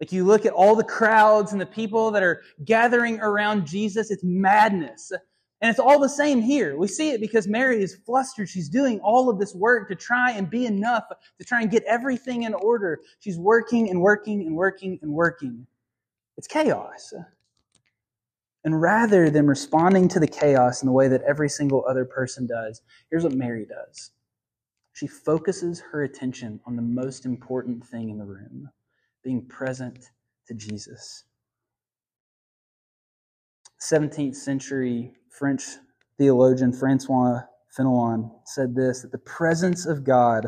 Like 0.00 0.12
you 0.12 0.24
look 0.24 0.44
at 0.44 0.52
all 0.52 0.76
the 0.76 0.84
crowds 0.84 1.52
and 1.52 1.60
the 1.60 1.66
people 1.66 2.10
that 2.10 2.22
are 2.22 2.42
gathering 2.64 3.18
around 3.20 3.66
Jesus, 3.66 4.10
it's 4.10 4.22
madness. 4.22 5.10
And 5.60 5.70
it's 5.70 5.80
all 5.80 5.98
the 5.98 6.08
same 6.08 6.42
here. 6.42 6.76
We 6.76 6.86
see 6.86 7.10
it 7.10 7.20
because 7.20 7.48
Mary 7.48 7.82
is 7.82 7.96
flustered. 8.04 8.48
She's 8.48 8.68
doing 8.68 9.00
all 9.00 9.30
of 9.30 9.38
this 9.38 9.54
work 9.54 9.88
to 9.88 9.94
try 9.94 10.32
and 10.32 10.50
be 10.50 10.66
enough, 10.66 11.04
to 11.08 11.44
try 11.44 11.62
and 11.62 11.70
get 11.70 11.82
everything 11.84 12.42
in 12.42 12.52
order. 12.52 13.00
She's 13.20 13.38
working 13.38 13.88
and 13.88 14.00
working 14.00 14.42
and 14.42 14.54
working 14.54 14.98
and 15.00 15.10
working. 15.10 15.66
It's 16.36 16.46
chaos. 16.46 17.14
And 18.64 18.80
rather 18.80 19.30
than 19.30 19.46
responding 19.46 20.08
to 20.08 20.20
the 20.20 20.26
chaos 20.26 20.82
in 20.82 20.86
the 20.86 20.92
way 20.92 21.08
that 21.08 21.22
every 21.22 21.48
single 21.48 21.84
other 21.88 22.04
person 22.04 22.46
does, 22.46 22.82
here's 23.10 23.24
what 23.24 23.32
Mary 23.32 23.64
does 23.64 24.10
she 24.96 25.06
focuses 25.06 25.82
her 25.92 26.04
attention 26.04 26.58
on 26.64 26.74
the 26.74 26.80
most 26.80 27.26
important 27.26 27.84
thing 27.84 28.08
in 28.08 28.16
the 28.16 28.24
room 28.24 28.66
being 29.22 29.44
present 29.44 30.08
to 30.48 30.54
Jesus. 30.54 31.24
17th 33.78 34.36
century 34.36 35.12
French 35.38 35.62
theologian 36.18 36.72
Francois 36.72 37.42
Fenelon 37.76 38.30
said 38.44 38.74
this 38.74 39.02
that 39.02 39.12
the 39.12 39.18
presence 39.18 39.86
of 39.86 40.04
God 40.04 40.46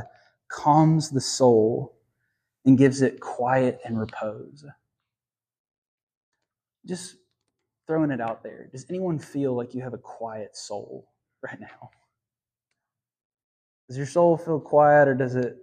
calms 0.48 1.10
the 1.10 1.20
soul 1.20 1.96
and 2.64 2.78
gives 2.78 3.02
it 3.02 3.20
quiet 3.20 3.80
and 3.84 3.98
repose. 3.98 4.64
Just 6.86 7.16
throwing 7.86 8.10
it 8.10 8.20
out 8.20 8.42
there. 8.42 8.68
Does 8.72 8.86
anyone 8.88 9.18
feel 9.18 9.54
like 9.54 9.74
you 9.74 9.82
have 9.82 9.94
a 9.94 9.98
quiet 9.98 10.56
soul 10.56 11.08
right 11.42 11.60
now? 11.60 11.90
Does 13.88 13.96
your 13.96 14.06
soul 14.06 14.36
feel 14.36 14.60
quiet 14.60 15.08
or 15.08 15.14
does 15.14 15.34
it 15.34 15.56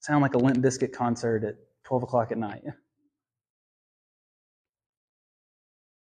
sound 0.00 0.22
like 0.22 0.34
a 0.34 0.38
Limp 0.38 0.58
Bizkit 0.58 0.92
concert 0.92 1.44
at 1.44 1.56
12 1.84 2.02
o'clock 2.02 2.30
at 2.30 2.38
night? 2.38 2.62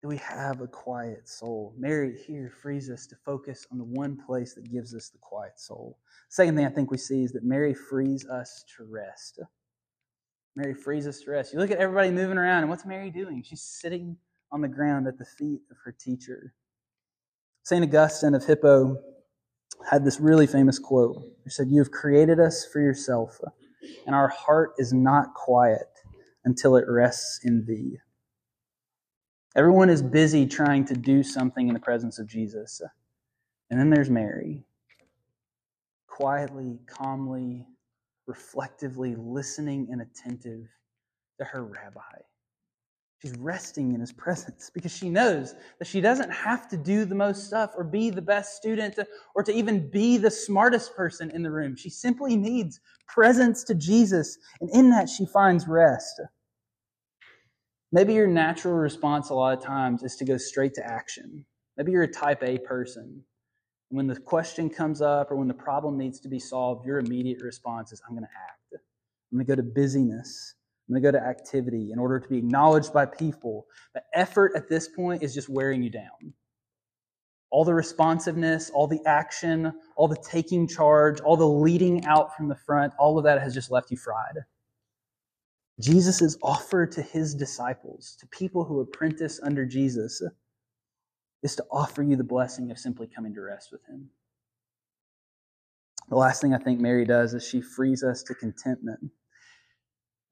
We 0.07 0.19
have 0.19 0.61
a 0.61 0.69
quiet 0.69 1.29
soul? 1.29 1.75
Mary 1.77 2.17
here 2.29 2.53
frees 2.63 2.91
us 2.91 3.09
to 3.09 3.17
focus 3.25 3.67
on 3.73 3.79
the 3.79 3.85
one 3.85 4.17
place 4.25 4.55
that 4.55 4.71
gives 4.71 4.95
us 4.95 5.09
the 5.09 5.19
quiet 5.19 5.59
soul. 5.59 5.99
Second 6.29 6.55
thing 6.55 6.65
I 6.65 6.69
think 6.69 6.93
we 6.93 6.97
see 6.97 7.25
is 7.25 7.33
that 7.33 7.43
Mary 7.43 7.75
frees 7.75 8.25
us 8.25 8.65
to 8.77 8.85
rest. 8.85 9.41
Mary 10.55 10.75
frees 10.75 11.09
us 11.09 11.23
to 11.23 11.33
rest. 11.33 11.53
You 11.53 11.59
look 11.59 11.73
at 11.73 11.79
everybody 11.79 12.13
moving 12.13 12.39
around, 12.39 12.61
and 12.61 12.71
what's 12.71 12.87
Mary 12.87 13.11
doing? 13.11 13.43
She's 13.43 13.63
sitting 13.63 14.17
on 14.53 14.61
the 14.61 14.69
ground 14.69 15.09
at 15.09 15.19
the 15.19 15.25
feet 15.25 15.63
of 15.73 15.77
her 15.85 15.91
teacher. 15.91 16.55
St. 17.65 17.83
Augustine 17.83 18.35
of 18.35 18.47
Hippo 18.47 18.99
had 19.91 20.05
this 20.05 20.21
really 20.21 20.47
famous 20.47 20.79
quote. 20.79 21.21
He 21.43 21.51
said, 21.51 21.67
You 21.69 21.81
have 21.81 21.91
created 21.91 22.39
us 22.39 22.65
for 22.65 22.79
yourself, 22.79 23.41
and 24.07 24.15
our 24.15 24.29
heart 24.29 24.75
is 24.79 24.93
not 24.93 25.35
quiet 25.35 25.89
until 26.45 26.77
it 26.77 26.85
rests 26.87 27.41
in 27.43 27.65
thee. 27.67 27.99
Everyone 29.57 29.89
is 29.89 30.03
busy 30.03 30.47
trying 30.47 30.85
to 30.85 30.95
do 30.95 31.23
something 31.23 31.69
in 31.69 31.73
the 31.73 31.81
presence 31.81 32.19
of 32.19 32.27
Jesus. 32.27 32.83
And 33.71 33.81
then 33.81 33.89
there's 33.89 34.11
Mary, 34.11 34.67
quietly, 36.07 36.79
calmly, 36.87 37.67
reflectively 38.27 39.15
listening 39.17 39.89
and 39.91 40.03
attentive 40.03 40.67
to 41.39 41.45
her 41.47 41.65
rabbi. 41.65 42.01
She's 43.23 43.35
resting 43.39 43.95
in 43.95 44.01
his 44.01 44.13
presence 44.13 44.71
because 44.75 44.95
she 44.95 45.09
knows 45.09 45.55
that 45.79 45.89
she 45.89 46.03
doesn't 46.03 46.31
have 46.31 46.69
to 46.69 46.77
do 46.77 47.07
the 47.07 47.15
most 47.15 47.47
stuff 47.47 47.71
or 47.79 47.83
be 47.83 48.11
the 48.11 48.21
best 48.21 48.57
student 48.57 48.99
or 49.35 49.43
to 49.43 49.53
even 49.53 49.91
be 49.91 50.19
the 50.19 50.31
smartest 50.31 50.95
person 50.95 51.31
in 51.31 51.43
the 51.43 51.51
room. 51.51 51.77
She 51.77 51.89
simply 51.89 52.37
needs 52.37 52.79
presence 53.09 53.65
to 53.65 53.75
Jesus, 53.75 54.37
and 54.61 54.69
in 54.69 54.91
that 54.91 55.09
she 55.09 55.25
finds 55.25 55.67
rest. 55.67 56.21
Maybe 57.97 58.13
your 58.13 58.27
natural 58.27 58.75
response 58.75 59.31
a 59.31 59.35
lot 59.35 59.57
of 59.57 59.65
times 59.65 60.03
is 60.03 60.17
to 60.17 60.27
go 60.27 60.37
straight 60.37 60.75
to 60.75 60.87
action. 60.87 61.47
Maybe 61.79 61.93
you're 61.93 62.03
a 62.03 62.07
type 62.07 62.43
A 62.43 62.59
person. 62.59 63.23
When 63.89 64.07
the 64.07 64.21
question 64.21 64.69
comes 64.69 65.01
up 65.01 65.31
or 65.31 65.37
when 65.37 65.49
the 65.49 65.55
problem 65.55 65.97
needs 65.97 66.21
to 66.21 66.29
be 66.29 66.39
solved, 66.39 66.85
your 66.85 66.99
immediate 66.99 67.41
response 67.41 67.93
is, 67.93 68.03
I'm 68.07 68.15
going 68.15 68.27
to 68.27 68.39
act. 68.39 68.85
I'm 69.33 69.39
going 69.39 69.47
to 69.47 69.51
go 69.51 69.57
to 69.57 69.63
busyness. 69.63 70.57
I'm 70.87 70.93
going 70.93 71.05
to 71.05 71.11
go 71.11 71.19
to 71.19 71.27
activity 71.27 71.89
in 71.91 71.99
order 71.99 72.21
to 72.21 72.29
be 72.29 72.37
acknowledged 72.37 72.93
by 72.93 73.07
people. 73.07 73.65
The 73.95 74.03
effort 74.13 74.53
at 74.55 74.69
this 74.69 74.89
point 74.89 75.23
is 75.23 75.33
just 75.33 75.49
wearing 75.49 75.83
you 75.83 75.89
down. 75.89 76.35
All 77.51 77.65
the 77.65 77.73
responsiveness, 77.73 78.69
all 78.69 78.87
the 78.87 79.01
action, 79.07 79.73
all 79.97 80.07
the 80.07 80.23
taking 80.23 80.69
charge, 80.69 81.21
all 81.21 81.39
the 81.39 81.49
leading 81.49 82.05
out 82.05 82.37
from 82.37 82.49
the 82.49 82.57
front, 82.57 82.93
all 82.99 83.17
of 83.17 83.25
that 83.25 83.41
has 83.41 83.55
just 83.55 83.71
left 83.71 83.91
you 83.91 83.97
fried. 83.97 84.45
Jesus' 85.81 86.37
offer 86.43 86.87
to 86.87 87.03
his 87.03 87.35
disciples, 87.35 88.17
to 88.21 88.27
people 88.29 88.65
who 88.65 88.81
apprentice 88.81 89.41
under 89.43 89.67
Jesus, 89.67 90.23
is 91.43 91.55
to 91.57 91.65
offer 91.71 92.03
you 92.03 92.17
the 92.17 92.25
blessing 92.25 92.71
of 92.71 92.79
simply 92.79 93.07
coming 93.07 93.35
to 93.35 93.43
rest 93.43 93.71
with 93.73 93.85
him. 93.87 94.09
The 96.09 96.17
last 96.17 96.41
thing 96.41 96.55
I 96.55 96.59
think 96.59 96.81
Mary 96.81 97.05
does 97.05 97.35
is 97.35 97.47
she 97.47 97.61
frees 97.61 98.03
us 98.03 98.23
to 98.25 98.35
contentment. 98.35 99.01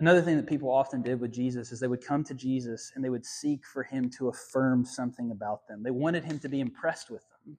Another 0.01 0.23
thing 0.23 0.37
that 0.37 0.47
people 0.47 0.71
often 0.71 1.03
did 1.03 1.21
with 1.21 1.33
Jesus 1.33 1.73
is 1.73 1.81
they 1.81 1.89
would 1.89 2.05
come 2.05 2.25
to 2.25 2.35
Jesus 2.35 2.93
and 2.95 3.05
they 3.05 3.11
would 3.11 3.25
seek 3.25 3.65
for 3.67 3.83
him 3.83 4.11
to 4.19 4.29
affirm 4.29 4.85
something 4.85 5.31
about 5.31 5.69
them. 5.69 5.83
They 5.83 5.91
wanted 5.91 6.25
him 6.25 6.39
to 6.41 6.49
be 6.49 6.61
impressed 6.61 7.11
with 7.11 7.23
them. 7.31 7.57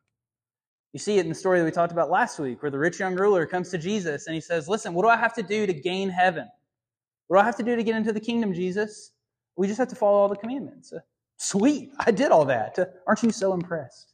You 0.92 1.00
see 1.00 1.18
it 1.18 1.22
in 1.22 1.30
the 1.30 1.36
story 1.36 1.60
that 1.60 1.66
we 1.66 1.72
talked 1.72 1.92
about 1.92 2.10
last 2.10 2.40
week, 2.40 2.62
where 2.62 2.72
the 2.72 2.80
rich 2.80 3.00
young 3.00 3.16
ruler 3.16 3.46
comes 3.46 3.70
to 3.70 3.78
Jesus 3.78 4.28
and 4.28 4.36
he 4.36 4.42
says, 4.42 4.68
Listen, 4.68 4.94
what 4.94 5.04
do 5.04 5.10
I 5.10 5.18
have 5.18 5.34
to 5.36 5.44
do 5.44 5.66
to 5.66 5.74
gain 5.74 6.10
heaven? 6.10 6.50
What 7.28 7.38
do 7.38 7.42
I 7.42 7.46
have 7.46 7.58
to 7.58 7.64
do 7.64 7.76
to 7.76 7.84
get 7.84 7.96
into 7.96 8.14
the 8.14 8.20
kingdom, 8.20 8.54
Jesus? 8.54 9.12
We 9.58 9.68
just 9.68 9.80
have 9.80 9.88
to 9.90 9.96
follow 9.96 10.18
all 10.18 10.30
the 10.30 10.36
commandments. 10.36 10.94
Sweet, 11.38 11.92
I 12.00 12.12
did 12.12 12.32
all 12.32 12.46
that. 12.46 12.78
Aren't 13.08 13.24
you 13.24 13.32
so 13.32 13.54
impressed? 13.54 14.14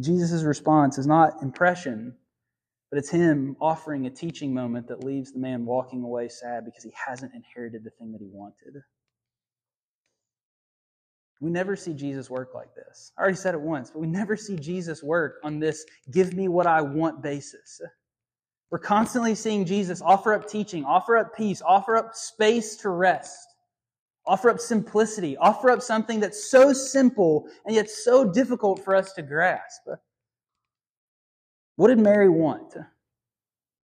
Jesus' 0.00 0.42
response 0.42 0.98
is 0.98 1.06
not 1.06 1.42
impression, 1.42 2.14
but 2.90 2.98
it's 2.98 3.10
him 3.10 3.56
offering 3.60 4.06
a 4.06 4.10
teaching 4.10 4.54
moment 4.54 4.88
that 4.88 5.04
leaves 5.04 5.32
the 5.32 5.40
man 5.40 5.66
walking 5.66 6.02
away 6.02 6.28
sad 6.28 6.64
because 6.64 6.84
he 6.84 6.92
hasn't 6.94 7.34
inherited 7.34 7.84
the 7.84 7.90
thing 7.90 8.12
that 8.12 8.20
he 8.20 8.28
wanted. 8.30 8.82
We 11.40 11.50
never 11.50 11.76
see 11.76 11.94
Jesus 11.94 12.30
work 12.30 12.54
like 12.54 12.74
this. 12.74 13.12
I 13.16 13.22
already 13.22 13.36
said 13.36 13.54
it 13.54 13.60
once, 13.60 13.90
but 13.90 14.00
we 14.00 14.08
never 14.08 14.36
see 14.36 14.56
Jesus 14.56 15.02
work 15.02 15.36
on 15.44 15.60
this 15.60 15.84
give 16.10 16.34
me 16.34 16.48
what 16.48 16.66
I 16.66 16.80
want 16.80 17.22
basis. 17.22 17.80
We're 18.70 18.78
constantly 18.78 19.34
seeing 19.34 19.64
Jesus 19.64 20.02
offer 20.02 20.34
up 20.34 20.48
teaching, 20.48 20.84
offer 20.84 21.16
up 21.16 21.34
peace, 21.34 21.62
offer 21.64 21.96
up 21.96 22.14
space 22.14 22.76
to 22.76 22.90
rest, 22.90 23.54
offer 24.26 24.50
up 24.50 24.60
simplicity, 24.60 25.36
offer 25.38 25.70
up 25.70 25.80
something 25.80 26.20
that's 26.20 26.50
so 26.50 26.72
simple 26.72 27.48
and 27.64 27.74
yet 27.74 27.88
so 27.88 28.30
difficult 28.30 28.84
for 28.84 28.94
us 28.94 29.14
to 29.14 29.22
grasp. 29.22 29.82
What 31.76 31.88
did 31.88 31.98
Mary 31.98 32.28
want? 32.28 32.74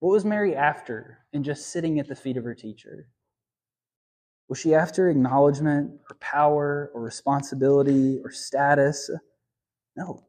What 0.01 0.11
was 0.11 0.25
Mary 0.25 0.57
after 0.57 1.19
in 1.33 1.45
just 1.45 1.69
sitting 1.69 2.01
at 2.01 2.09
the 2.09 2.17
feet 2.17 2.37
of 2.37 2.45
her 2.45 2.55
teacher? 2.55 3.07
Was 4.49 4.59
she 4.59 4.75
after 4.75 5.09
acknowledgement 5.09 6.01
or 6.11 6.17
power 6.17 6.91
or 6.93 7.01
responsibility 7.01 8.21
or 8.25 8.31
status? 8.31 9.09
No. 9.97 10.25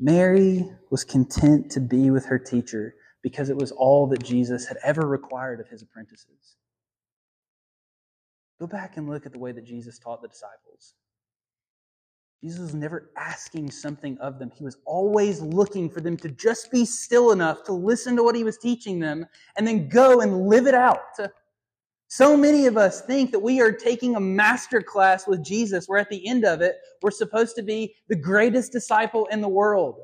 Mary 0.00 0.64
was 0.90 1.04
content 1.04 1.70
to 1.70 1.80
be 1.80 2.10
with 2.10 2.26
her 2.26 2.38
teacher 2.38 2.94
because 3.22 3.50
it 3.50 3.56
was 3.56 3.72
all 3.72 4.06
that 4.06 4.22
Jesus 4.22 4.66
had 4.66 4.78
ever 4.84 5.06
required 5.06 5.60
of 5.60 5.68
his 5.68 5.82
apprentices. 5.82 6.56
Go 8.60 8.66
back 8.66 8.96
and 8.96 9.08
look 9.08 9.26
at 9.26 9.32
the 9.32 9.38
way 9.38 9.52
that 9.52 9.64
Jesus 9.64 9.98
taught 9.98 10.22
the 10.22 10.28
disciples. 10.28 10.94
Jesus 12.42 12.60
was 12.60 12.74
never 12.74 13.10
asking 13.16 13.70
something 13.70 14.16
of 14.18 14.38
them. 14.38 14.52
He 14.56 14.62
was 14.62 14.76
always 14.84 15.40
looking 15.40 15.90
for 15.90 16.00
them 16.00 16.16
to 16.18 16.28
just 16.28 16.70
be 16.70 16.84
still 16.84 17.32
enough 17.32 17.64
to 17.64 17.72
listen 17.72 18.14
to 18.16 18.22
what 18.22 18.36
he 18.36 18.44
was 18.44 18.58
teaching 18.58 19.00
them 19.00 19.26
and 19.56 19.66
then 19.66 19.88
go 19.88 20.20
and 20.20 20.46
live 20.46 20.68
it 20.68 20.74
out. 20.74 21.00
So 22.10 22.38
many 22.38 22.66
of 22.66 22.78
us 22.78 23.02
think 23.02 23.32
that 23.32 23.38
we 23.38 23.60
are 23.60 23.70
taking 23.70 24.16
a 24.16 24.20
master 24.20 24.80
class 24.80 25.26
with 25.26 25.44
Jesus, 25.44 25.86
where 25.86 25.98
at 25.98 26.08
the 26.08 26.26
end 26.26 26.44
of 26.46 26.62
it, 26.62 26.76
we're 27.02 27.10
supposed 27.10 27.54
to 27.56 27.62
be 27.62 27.94
the 28.08 28.16
greatest 28.16 28.72
disciple 28.72 29.26
in 29.26 29.42
the 29.42 29.48
world. 29.48 29.96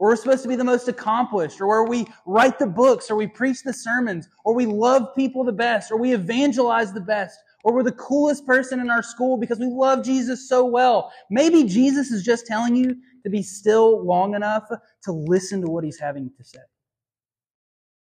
Or 0.00 0.08
we're 0.08 0.16
supposed 0.16 0.42
to 0.42 0.48
be 0.48 0.56
the 0.56 0.64
most 0.64 0.88
accomplished, 0.88 1.60
or 1.60 1.68
where 1.68 1.84
we 1.84 2.08
write 2.26 2.58
the 2.58 2.66
books, 2.66 3.08
or 3.08 3.14
we 3.14 3.28
preach 3.28 3.62
the 3.62 3.72
sermons, 3.72 4.28
or 4.44 4.52
we 4.52 4.66
love 4.66 5.14
people 5.14 5.44
the 5.44 5.52
best, 5.52 5.92
or 5.92 5.96
we 5.96 6.12
evangelize 6.12 6.92
the 6.92 7.00
best, 7.00 7.38
or 7.62 7.72
we're 7.72 7.84
the 7.84 7.92
coolest 7.92 8.44
person 8.44 8.80
in 8.80 8.90
our 8.90 9.02
school 9.02 9.36
because 9.36 9.60
we 9.60 9.66
love 9.66 10.04
Jesus 10.04 10.48
so 10.48 10.64
well. 10.64 11.12
Maybe 11.30 11.62
Jesus 11.62 12.10
is 12.10 12.24
just 12.24 12.48
telling 12.48 12.74
you 12.74 12.96
to 13.22 13.30
be 13.30 13.44
still 13.44 14.04
long 14.04 14.34
enough 14.34 14.64
to 15.04 15.12
listen 15.12 15.60
to 15.60 15.68
what 15.68 15.84
he's 15.84 16.00
having 16.00 16.32
to 16.36 16.44
say. 16.44 16.58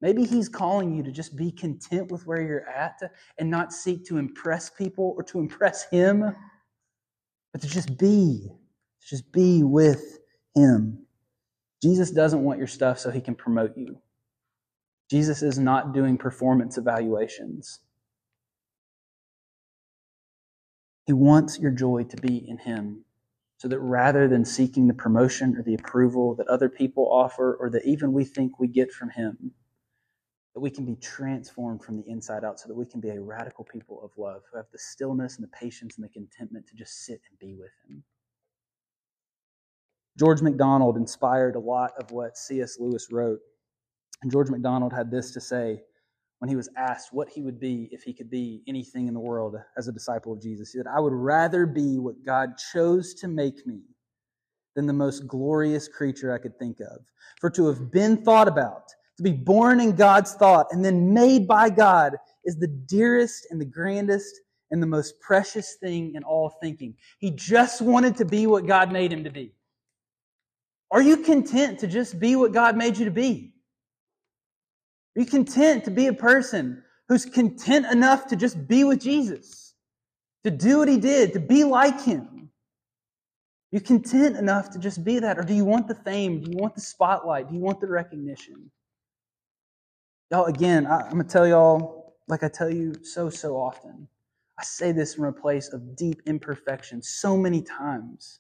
Maybe 0.01 0.25
he's 0.25 0.49
calling 0.49 0.93
you 0.95 1.03
to 1.03 1.11
just 1.11 1.35
be 1.35 1.51
content 1.51 2.11
with 2.11 2.27
where 2.27 2.41
you're 2.41 2.67
at 2.69 2.99
and 3.39 3.49
not 3.49 3.73
seek 3.73 4.05
to 4.05 4.17
impress 4.17 4.69
people 4.69 5.13
or 5.17 5.23
to 5.23 5.39
impress 5.39 5.89
him, 5.89 6.35
but 7.51 7.61
to 7.61 7.67
just 7.67 7.97
be, 7.97 8.47
to 9.01 9.07
just 9.07 9.31
be 9.31 9.63
with 9.63 10.19
him. 10.55 11.05
Jesus 11.81 12.11
doesn't 12.11 12.43
want 12.43 12.59
your 12.59 12.67
stuff 12.67 12.99
so 12.99 13.09
he 13.09 13.21
can 13.21 13.35
promote 13.35 13.77
you. 13.77 13.97
Jesus 15.09 15.43
is 15.43 15.59
not 15.59 15.93
doing 15.93 16.17
performance 16.17 16.77
evaluations. 16.77 17.79
He 21.05 21.13
wants 21.13 21.59
your 21.59 21.71
joy 21.71 22.03
to 22.03 22.17
be 22.17 22.37
in 22.47 22.57
Him 22.57 23.05
so 23.57 23.67
that 23.67 23.79
rather 23.79 24.27
than 24.27 24.43
seeking 24.43 24.87
the 24.87 24.93
promotion 24.93 25.55
or 25.55 25.63
the 25.63 25.75
approval 25.75 26.35
that 26.35 26.47
other 26.47 26.69
people 26.69 27.07
offer 27.11 27.55
or 27.55 27.69
that 27.69 27.85
even 27.85 28.11
we 28.11 28.25
think 28.25 28.59
we 28.59 28.67
get 28.67 28.91
from 28.91 29.11
Him, 29.11 29.51
that 30.55 30.61
we 30.61 30.69
can 30.71 30.85
be 30.85 30.95
transformed 30.95 31.83
from 31.83 31.97
the 31.97 32.07
inside 32.07 32.45
out 32.45 32.59
so 32.59 32.69
that 32.69 32.73
we 32.73 32.85
can 32.85 33.01
be 33.01 33.09
a 33.09 33.21
radical 33.21 33.65
people 33.65 34.01
of 34.01 34.09
love 34.17 34.41
who 34.49 34.57
have 34.57 34.67
the 34.71 34.79
stillness 34.79 35.35
and 35.35 35.43
the 35.43 35.49
patience 35.49 35.97
and 35.97 36.03
the 36.05 36.09
contentment 36.09 36.65
to 36.65 36.75
just 36.75 37.05
sit 37.05 37.19
and 37.29 37.37
be 37.39 37.53
with 37.53 37.71
Him. 37.87 38.01
George 40.17 40.41
MacDonald 40.41 40.95
inspired 40.95 41.57
a 41.57 41.59
lot 41.59 41.91
of 41.99 42.09
what 42.11 42.37
C.S. 42.37 42.77
Lewis 42.79 43.11
wrote. 43.11 43.39
And 44.23 44.31
George 44.31 44.49
MacDonald 44.49 44.93
had 44.93 45.11
this 45.11 45.31
to 45.31 45.41
say 45.41 45.81
when 46.39 46.47
he 46.47 46.55
was 46.55 46.69
asked 46.77 47.11
what 47.11 47.27
he 47.27 47.41
would 47.41 47.59
be 47.59 47.89
if 47.91 48.03
he 48.03 48.13
could 48.13 48.29
be 48.29 48.63
anything 48.65 49.09
in 49.09 49.13
the 49.13 49.19
world 49.19 49.57
as 49.77 49.89
a 49.89 49.91
disciple 49.91 50.31
of 50.31 50.41
Jesus. 50.41 50.71
He 50.71 50.79
said, 50.79 50.87
I 50.87 51.01
would 51.01 51.11
rather 51.11 51.65
be 51.65 51.99
what 51.99 52.25
God 52.25 52.51
chose 52.71 53.13
to 53.15 53.27
make 53.27 53.67
me 53.67 53.81
than 54.73 54.85
the 54.85 54.93
most 54.93 55.27
glorious 55.27 55.89
creature 55.89 56.33
I 56.33 56.37
could 56.37 56.57
think 56.57 56.79
of. 56.79 56.99
For 57.41 57.49
to 57.49 57.67
have 57.67 57.91
been 57.91 58.23
thought 58.23 58.47
about, 58.47 58.93
to 59.17 59.23
be 59.23 59.31
born 59.31 59.79
in 59.79 59.95
God's 59.95 60.33
thought 60.33 60.67
and 60.71 60.83
then 60.83 61.13
made 61.13 61.47
by 61.47 61.69
God 61.69 62.15
is 62.43 62.57
the 62.57 62.67
dearest 62.67 63.47
and 63.49 63.59
the 63.59 63.65
grandest 63.65 64.41
and 64.71 64.81
the 64.81 64.87
most 64.87 65.19
precious 65.19 65.75
thing 65.75 66.13
in 66.15 66.23
all 66.23 66.49
thinking. 66.61 66.95
He 67.19 67.31
just 67.31 67.81
wanted 67.81 68.17
to 68.17 68.25
be 68.25 68.47
what 68.47 68.65
God 68.65 68.91
made 68.91 69.13
him 69.13 69.23
to 69.23 69.29
be. 69.29 69.53
Are 70.91 71.01
you 71.01 71.17
content 71.17 71.79
to 71.79 71.87
just 71.87 72.19
be 72.19 72.35
what 72.35 72.51
God 72.51 72.77
made 72.77 72.97
you 72.97 73.05
to 73.05 73.11
be? 73.11 73.53
Are 75.15 75.21
you 75.21 75.25
content 75.25 75.85
to 75.85 75.91
be 75.91 76.07
a 76.07 76.13
person 76.13 76.83
who's 77.07 77.25
content 77.25 77.85
enough 77.85 78.27
to 78.27 78.35
just 78.35 78.67
be 78.67 78.83
with 78.83 79.01
Jesus, 79.01 79.73
to 80.43 80.51
do 80.51 80.79
what 80.79 80.87
he 80.87 80.97
did, 80.97 81.33
to 81.33 81.39
be 81.39 81.63
like 81.63 82.01
him? 82.01 82.49
Are 83.71 83.77
you 83.77 83.81
content 83.81 84.37
enough 84.37 84.71
to 84.71 84.79
just 84.79 85.03
be 85.03 85.19
that? 85.19 85.37
Or 85.37 85.43
do 85.43 85.53
you 85.53 85.65
want 85.65 85.87
the 85.87 85.95
fame? 85.95 86.41
Do 86.41 86.51
you 86.51 86.57
want 86.57 86.75
the 86.75 86.81
spotlight? 86.81 87.49
Do 87.49 87.55
you 87.55 87.61
want 87.61 87.81
the 87.81 87.87
recognition? 87.87 88.71
Y'all, 90.31 90.45
again, 90.45 90.87
I, 90.87 91.01
am 91.05 91.11
going 91.11 91.23
to 91.23 91.29
tell 91.29 91.47
y'all, 91.47 92.15
like 92.27 92.43
I 92.43 92.47
tell 92.47 92.69
you 92.69 92.95
so, 93.03 93.29
so 93.29 93.55
often. 93.55 94.07
I 94.59 94.63
say 94.63 94.91
this 94.91 95.13
from 95.13 95.25
a 95.25 95.31
place 95.31 95.71
of 95.71 95.95
deep 95.95 96.21
imperfection 96.25 97.01
so 97.03 97.37
many 97.37 97.61
times. 97.61 98.39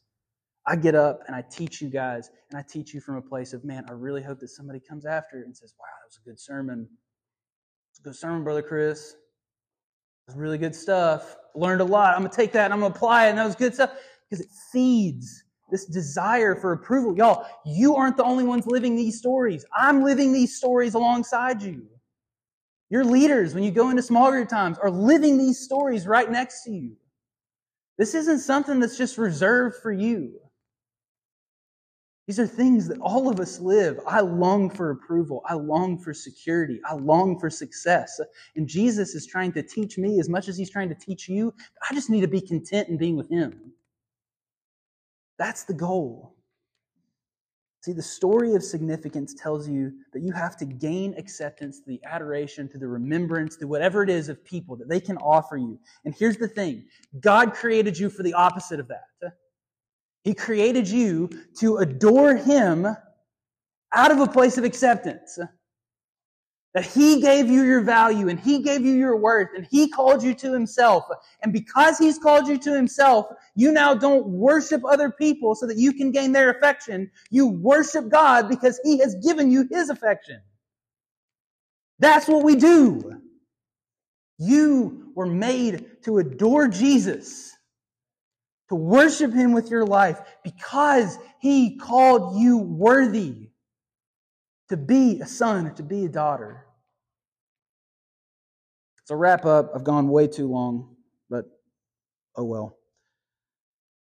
I 0.65 0.77
get 0.77 0.95
up 0.95 1.19
and 1.27 1.35
I 1.35 1.43
teach 1.51 1.81
you 1.81 1.89
guys, 1.89 2.31
and 2.49 2.57
I 2.57 2.63
teach 2.67 2.93
you 2.93 3.01
from 3.01 3.17
a 3.17 3.21
place 3.21 3.53
of, 3.53 3.63
man, 3.63 3.85
I 3.87 3.91
really 3.93 4.23
hope 4.23 4.39
that 4.39 4.47
somebody 4.47 4.79
comes 4.79 5.05
after 5.05 5.43
and 5.43 5.55
says, 5.55 5.75
wow, 5.79 5.85
that 5.85 6.07
was 6.07 6.19
a 6.25 6.27
good 6.27 6.39
sermon. 6.39 6.87
It's 7.91 7.99
a 7.99 8.01
good 8.01 8.15
sermon, 8.15 8.43
Brother 8.43 8.63
Chris. 8.63 9.11
It 9.11 10.31
was 10.31 10.37
really 10.37 10.57
good 10.57 10.75
stuff. 10.75 11.35
Learned 11.53 11.81
a 11.81 11.85
lot. 11.85 12.15
I'm 12.15 12.21
going 12.21 12.31
to 12.31 12.35
take 12.35 12.51
that 12.53 12.65
and 12.65 12.73
I'm 12.73 12.79
going 12.79 12.91
to 12.91 12.97
apply 12.97 13.27
it, 13.27 13.29
and 13.29 13.37
that 13.37 13.45
was 13.45 13.55
good 13.55 13.75
stuff 13.75 13.91
because 14.27 14.43
it 14.43 14.51
feeds 14.71 15.44
this 15.69 15.85
desire 15.85 16.55
for 16.55 16.73
approval. 16.73 17.15
Y'all, 17.17 17.45
you 17.65 17.95
aren't 17.95 18.17
the 18.17 18.23
only 18.23 18.43
ones 18.43 18.67
living 18.67 18.95
these 18.95 19.17
stories. 19.17 19.65
I'm 19.75 20.03
living 20.03 20.31
these 20.31 20.57
stories 20.57 20.93
alongside 20.93 21.61
you. 21.61 21.85
Your 22.89 23.03
leaders, 23.03 23.55
when 23.55 23.63
you 23.63 23.71
go 23.71 23.89
into 23.89 24.01
small 24.01 24.29
group 24.31 24.47
times, 24.47 24.77
are 24.77 24.91
living 24.91 25.37
these 25.37 25.59
stories 25.59 26.05
right 26.05 26.29
next 26.29 26.63
to 26.63 26.71
you. 26.71 26.95
This 27.97 28.13
isn't 28.13 28.39
something 28.39 28.79
that's 28.79 28.97
just 28.97 29.17
reserved 29.17 29.77
for 29.81 29.91
you. 29.91 30.39
These 32.27 32.39
are 32.39 32.47
things 32.47 32.87
that 32.87 32.99
all 33.01 33.29
of 33.29 33.39
us 33.39 33.59
live. 33.59 33.99
I 34.07 34.21
long 34.21 34.69
for 34.69 34.89
approval. 34.89 35.43
I 35.47 35.53
long 35.53 35.99
for 35.99 36.11
security. 36.13 36.79
I 36.85 36.95
long 36.95 37.39
for 37.39 37.51
success. 37.51 38.19
And 38.55 38.67
Jesus 38.67 39.13
is 39.13 39.27
trying 39.27 39.51
to 39.53 39.61
teach 39.61 39.97
me 39.97 40.19
as 40.19 40.27
much 40.27 40.47
as 40.47 40.57
he's 40.57 40.71
trying 40.71 40.89
to 40.89 40.95
teach 40.95 41.29
you. 41.29 41.53
I 41.87 41.93
just 41.93 42.09
need 42.09 42.21
to 42.21 42.27
be 42.27 42.41
content 42.41 42.89
in 42.89 42.97
being 42.97 43.15
with 43.15 43.29
him. 43.29 43.73
That's 45.37 45.63
the 45.63 45.73
goal. 45.73 46.35
See, 47.81 47.93
the 47.93 48.01
story 48.01 48.55
of 48.55 48.63
significance 48.63 49.35
tells 49.35 49.69
you 49.69 49.93
that 50.11 50.23
you 50.23 50.31
have 50.31 50.57
to 50.57 50.65
gain 50.65 51.13
acceptance 51.19 51.79
through 51.79 51.97
the 51.97 52.05
adoration, 52.05 52.67
through 52.67 52.79
the 52.79 52.87
remembrance, 52.87 53.57
through 53.57 53.67
whatever 53.67 54.01
it 54.01 54.09
is 54.09 54.27
of 54.27 54.43
people 54.43 54.75
that 54.77 54.89
they 54.89 54.99
can 54.99 55.17
offer 55.17 55.55
you. 55.55 55.79
And 56.03 56.15
here's 56.17 56.37
the 56.37 56.47
thing 56.47 56.85
God 57.19 57.53
created 57.53 57.95
you 57.95 58.09
for 58.09 58.23
the 58.23 58.33
opposite 58.33 58.79
of 58.79 58.87
that. 58.87 59.33
He 60.23 60.33
created 60.33 60.89
you 60.89 61.29
to 61.59 61.77
adore 61.77 62.35
Him 62.35 62.87
out 63.93 64.11
of 64.11 64.19
a 64.19 64.27
place 64.27 64.57
of 64.57 64.63
acceptance. 64.63 65.37
That 66.75 66.85
He 66.85 67.21
gave 67.21 67.49
you 67.49 67.63
your 67.63 67.81
value 67.81 68.27
and 68.27 68.37
He 68.37 68.61
gave 68.61 68.85
you 68.85 68.93
your 68.93 69.15
worth 69.15 69.49
and 69.55 69.65
He 69.71 69.89
called 69.89 70.21
you 70.21 70.35
to 70.35 70.53
Himself. 70.53 71.05
And 71.41 71.53
because 71.53 71.97
He's 71.97 72.19
called 72.19 72.47
you 72.47 72.57
to 72.59 72.75
Himself, 72.75 73.27
you 73.55 73.71
now 73.71 73.95
don't 73.95 74.27
worship 74.27 74.83
other 74.85 75.09
people 75.09 75.55
so 75.55 75.65
that 75.67 75.77
you 75.77 75.93
can 75.93 76.11
gain 76.11 76.33
their 76.33 76.51
affection. 76.51 77.09
You 77.31 77.47
worship 77.47 78.09
God 78.09 78.49
because 78.49 78.79
He 78.83 78.99
has 78.99 79.15
given 79.15 79.49
you 79.49 79.67
His 79.71 79.89
affection. 79.89 80.41
That's 81.99 82.27
what 82.27 82.43
we 82.43 82.57
do. 82.57 83.21
You 84.37 85.13
were 85.15 85.25
made 85.25 86.03
to 86.03 86.17
adore 86.17 86.67
Jesus, 86.67 87.55
to 88.67 88.75
worship 88.75 89.31
Him 89.31 89.53
with 89.53 89.71
your 89.71 89.85
life 89.85 90.19
because 90.43 91.17
He 91.39 91.77
called 91.77 92.37
you 92.37 92.57
worthy 92.57 93.47
to 94.67 94.75
be 94.75 95.21
a 95.21 95.27
son 95.27 95.73
to 95.75 95.83
be 95.83 96.05
a 96.05 96.09
daughter. 96.09 96.64
So, 99.05 99.15
wrap 99.15 99.45
up. 99.45 99.71
I've 99.75 99.83
gone 99.83 100.09
way 100.09 100.27
too 100.27 100.47
long, 100.47 100.95
but 101.29 101.45
oh 102.35 102.43
well. 102.43 102.77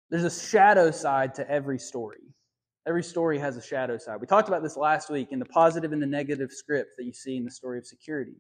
There's 0.10 0.24
a 0.24 0.30
shadow 0.30 0.92
side 0.92 1.36
to 1.36 1.50
every 1.50 1.80
story. 1.80 2.22
Every 2.88 3.04
story 3.04 3.40
has 3.40 3.58
a 3.58 3.62
shadow 3.62 3.98
side. 3.98 4.22
We 4.22 4.28
talked 4.28 4.48
about 4.48 4.62
this 4.62 4.78
last 4.78 5.10
week 5.10 5.32
in 5.32 5.40
the 5.40 5.46
positive 5.46 5.92
and 5.92 6.02
the 6.02 6.08
negative 6.08 6.52
script 6.52 6.92
that 6.98 7.04
you 7.04 7.14
see 7.14 7.36
in 7.36 7.44
the 7.44 7.52
story 7.52 7.80
of 7.80 7.86
security. 7.88 8.36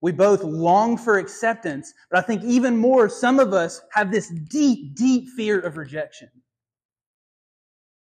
We 0.00 0.10
both 0.10 0.42
long 0.42 0.96
for 0.96 1.18
acceptance, 1.18 1.94
but 2.10 2.18
I 2.18 2.22
think 2.22 2.42
even 2.42 2.76
more, 2.76 3.08
some 3.08 3.38
of 3.38 3.52
us 3.52 3.80
have 3.92 4.10
this 4.10 4.28
deep, 4.28 4.96
deep 4.96 5.28
fear 5.30 5.60
of 5.60 5.76
rejection. 5.76 6.28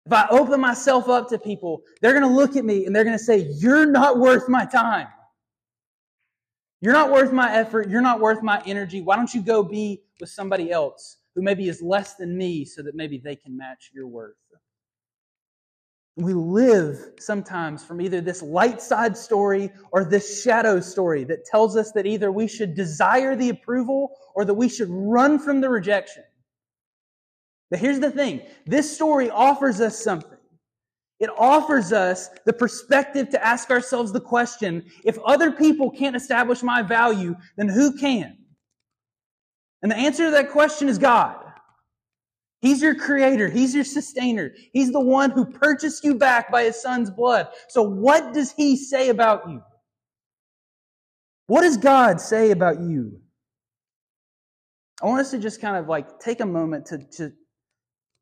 If 0.06 0.12
I 0.12 0.26
open 0.30 0.60
myself 0.60 1.08
up 1.08 1.28
to 1.30 1.38
people, 1.38 1.82
they're 2.00 2.12
going 2.12 2.22
to 2.22 2.34
look 2.34 2.56
at 2.56 2.64
me 2.64 2.86
and 2.86 2.94
they're 2.94 3.04
going 3.04 3.18
to 3.18 3.22
say, 3.22 3.48
You're 3.56 3.86
not 3.86 4.18
worth 4.18 4.48
my 4.48 4.64
time. 4.64 5.08
You're 6.86 6.92
not 6.92 7.10
worth 7.10 7.32
my 7.32 7.52
effort. 7.52 7.88
You're 7.88 8.00
not 8.00 8.20
worth 8.20 8.44
my 8.44 8.62
energy. 8.64 9.00
Why 9.00 9.16
don't 9.16 9.34
you 9.34 9.42
go 9.42 9.64
be 9.64 10.02
with 10.20 10.30
somebody 10.30 10.70
else 10.70 11.16
who 11.34 11.42
maybe 11.42 11.68
is 11.68 11.82
less 11.82 12.14
than 12.14 12.38
me 12.38 12.64
so 12.64 12.80
that 12.80 12.94
maybe 12.94 13.18
they 13.18 13.34
can 13.34 13.56
match 13.56 13.90
your 13.92 14.06
worth? 14.06 14.36
We 16.14 16.32
live 16.32 17.14
sometimes 17.18 17.84
from 17.84 18.00
either 18.00 18.20
this 18.20 18.40
light 18.40 18.80
side 18.80 19.16
story 19.16 19.72
or 19.90 20.04
this 20.04 20.44
shadow 20.44 20.78
story 20.78 21.24
that 21.24 21.44
tells 21.44 21.76
us 21.76 21.90
that 21.90 22.06
either 22.06 22.30
we 22.30 22.46
should 22.46 22.76
desire 22.76 23.34
the 23.34 23.48
approval 23.48 24.16
or 24.36 24.44
that 24.44 24.54
we 24.54 24.68
should 24.68 24.88
run 24.88 25.40
from 25.40 25.60
the 25.60 25.68
rejection. 25.68 26.22
But 27.68 27.80
here's 27.80 27.98
the 27.98 28.12
thing 28.12 28.42
this 28.64 28.94
story 28.94 29.28
offers 29.28 29.80
us 29.80 30.00
something. 30.00 30.35
It 31.18 31.30
offers 31.38 31.92
us 31.92 32.28
the 32.44 32.52
perspective 32.52 33.30
to 33.30 33.44
ask 33.44 33.70
ourselves 33.70 34.12
the 34.12 34.20
question 34.20 34.84
if 35.04 35.18
other 35.24 35.50
people 35.50 35.90
can't 35.90 36.16
establish 36.16 36.62
my 36.62 36.82
value, 36.82 37.36
then 37.56 37.68
who 37.68 37.96
can? 37.96 38.36
And 39.82 39.90
the 39.90 39.96
answer 39.96 40.26
to 40.26 40.30
that 40.32 40.50
question 40.50 40.88
is 40.88 40.98
God. 40.98 41.36
He's 42.60 42.82
your 42.82 42.94
creator. 42.94 43.48
He's 43.48 43.74
your 43.74 43.84
sustainer. 43.84 44.52
He's 44.72 44.92
the 44.92 45.00
one 45.00 45.30
who 45.30 45.46
purchased 45.46 46.04
you 46.04 46.16
back 46.16 46.50
by 46.50 46.64
his 46.64 46.80
son's 46.80 47.10
blood. 47.10 47.48
So 47.68 47.82
what 47.82 48.34
does 48.34 48.52
he 48.52 48.76
say 48.76 49.08
about 49.08 49.48
you? 49.48 49.62
What 51.46 51.62
does 51.62 51.76
God 51.76 52.20
say 52.20 52.50
about 52.50 52.80
you? 52.80 53.20
I 55.02 55.06
want 55.06 55.20
us 55.20 55.30
to 55.30 55.38
just 55.38 55.60
kind 55.60 55.76
of 55.76 55.88
like 55.88 56.18
take 56.18 56.40
a 56.40 56.46
moment 56.46 56.86
to, 56.86 56.98
to 57.18 57.32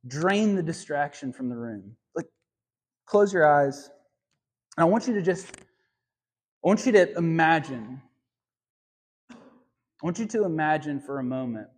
drain 0.06 0.56
the 0.56 0.62
distraction 0.62 1.32
from 1.32 1.48
the 1.48 1.56
room 1.56 1.96
close 3.06 3.32
your 3.32 3.46
eyes. 3.46 3.90
And 4.76 4.84
I 4.84 4.88
want 4.88 5.06
you 5.06 5.14
to 5.14 5.22
just, 5.22 5.46
I 5.56 6.68
want 6.68 6.84
you 6.86 6.92
to 6.92 7.16
imagine. 7.16 8.00
I 9.30 9.36
want 10.02 10.18
you 10.18 10.26
to 10.26 10.44
imagine 10.44 11.00
for 11.00 11.18
a 11.18 11.24
moment 11.24 11.68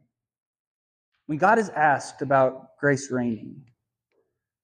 when 1.26 1.38
God 1.38 1.58
is 1.58 1.68
asked 1.70 2.22
about 2.22 2.76
Grace 2.78 3.10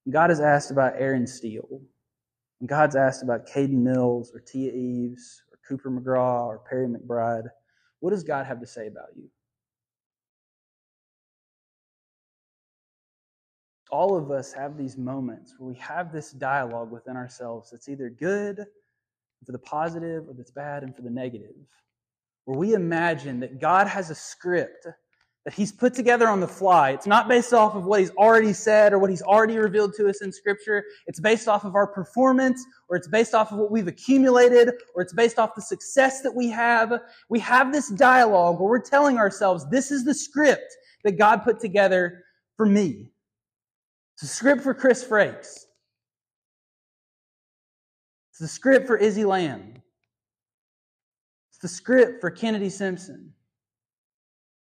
when 0.05 0.13
God 0.13 0.31
is 0.31 0.41
asked 0.41 0.71
about 0.71 0.95
Aaron 0.97 1.27
Steele, 1.27 1.81
when 2.59 2.67
God's 2.67 2.97
asked 2.97 3.23
about 3.23 3.47
Caden 3.47 3.71
Mills 3.71 4.33
or 4.35 4.41
Tia 4.41 4.73
Eves 4.73 5.43
or 5.51 5.59
Cooper 5.69 5.91
McGraw 5.91 6.47
or 6.47 6.61
Perry 6.69 6.89
McBride, 6.89 7.49
what 8.01 8.11
does 8.11 8.25
God 8.25 8.47
have 8.47 8.61
to 8.61 8.67
say 8.67 8.87
about 8.87 9.09
you? 9.17 9.29
All 13.93 14.17
of 14.17 14.31
us 14.31 14.53
have 14.55 14.79
these 14.79 14.97
moments 14.97 15.55
where 15.59 15.69
we 15.69 15.77
have 15.77 16.13
this 16.13 16.33
dialogue 16.33 16.91
within 16.91 17.15
ourselves 17.15 17.71
that's 17.71 17.91
either 17.91 18.09
good 18.09 18.65
for 19.45 19.53
the 19.53 19.59
positive 19.59 20.27
or 20.29 20.33
that's 20.33 20.51
bad 20.51 20.83
and 20.83 20.97
for 20.97 21.03
the 21.03 21.11
negative. 21.11 21.55
Where 22.47 22.59
we 22.59 22.73
imagine 22.73 23.39
that 23.41 23.61
God 23.61 23.87
has 23.87 24.09
a 24.09 24.15
script 24.15 24.87
that 25.45 25.53
He's 25.53 25.73
put 25.73 25.93
together 25.93 26.27
on 26.27 26.41
the 26.41 26.49
fly. 26.49 26.93
It's 26.93 27.07
not 27.07 27.29
based 27.29 27.53
off 27.53 27.75
of 27.75 27.85
what 27.85 28.01
He's 28.01 28.13
already 28.13 28.55
said 28.55 28.95
or 28.95 28.99
what 28.99 29.11
He's 29.11 29.23
already 29.23 29.59
revealed 29.59 29.93
to 29.99 30.09
us 30.09 30.23
in 30.23 30.33
Scripture. 30.33 30.85
It's 31.07 31.21
based 31.21 31.47
off 31.47 31.65
of 31.65 31.75
our 31.75 31.87
performance 31.87 32.65
or 32.89 32.97
it's 32.97 33.09
based 33.09 33.35
off 33.35 33.53
of 33.53 33.59
what 33.59 33.71
we've 33.71 33.89
accumulated 33.89 34.71
or 34.95 35.03
it's 35.03 35.13
based 35.13 35.39
off 35.39 35.55
the 35.55 35.61
success 35.63 36.23
that 36.23 36.35
we 36.35 36.49
have. 36.49 36.99
We 37.29 37.41
have 37.41 37.73
this 37.73 37.91
dialogue 37.91 38.59
where 38.59 38.71
we're 38.71 38.81
telling 38.81 39.19
ourselves, 39.19 39.69
this 39.71 39.91
is 39.91 40.05
the 40.05 40.15
script 40.15 40.75
that 41.05 41.19
God 41.19 41.43
put 41.45 41.61
together 41.61 42.25
for 42.57 42.65
me. 42.65 43.11
It's 44.23 44.31
a 44.31 44.37
script 44.37 44.63
for 44.63 44.73
Chris 44.73 45.05
Frakes. 45.05 45.65
It's 48.31 48.39
the 48.39 48.47
script 48.47 48.87
for 48.87 48.97
Izzy 48.97 49.25
Lamb. 49.25 49.83
It's 51.51 51.59
the 51.61 51.67
script 51.67 52.21
for 52.21 52.31
Kennedy 52.31 52.71
Simpson. 52.71 53.33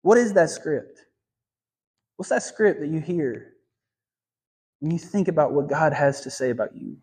What 0.02 0.18
is 0.18 0.32
that 0.32 0.50
script? 0.50 0.98
What's 2.16 2.30
that 2.30 2.42
script 2.42 2.80
that 2.80 2.88
you 2.88 2.98
hear 2.98 3.52
when 4.80 4.90
you 4.90 4.98
think 4.98 5.28
about 5.28 5.52
what 5.52 5.68
God 5.68 5.92
has 5.92 6.22
to 6.22 6.30
say 6.30 6.50
about 6.50 6.74
you? 6.74 6.96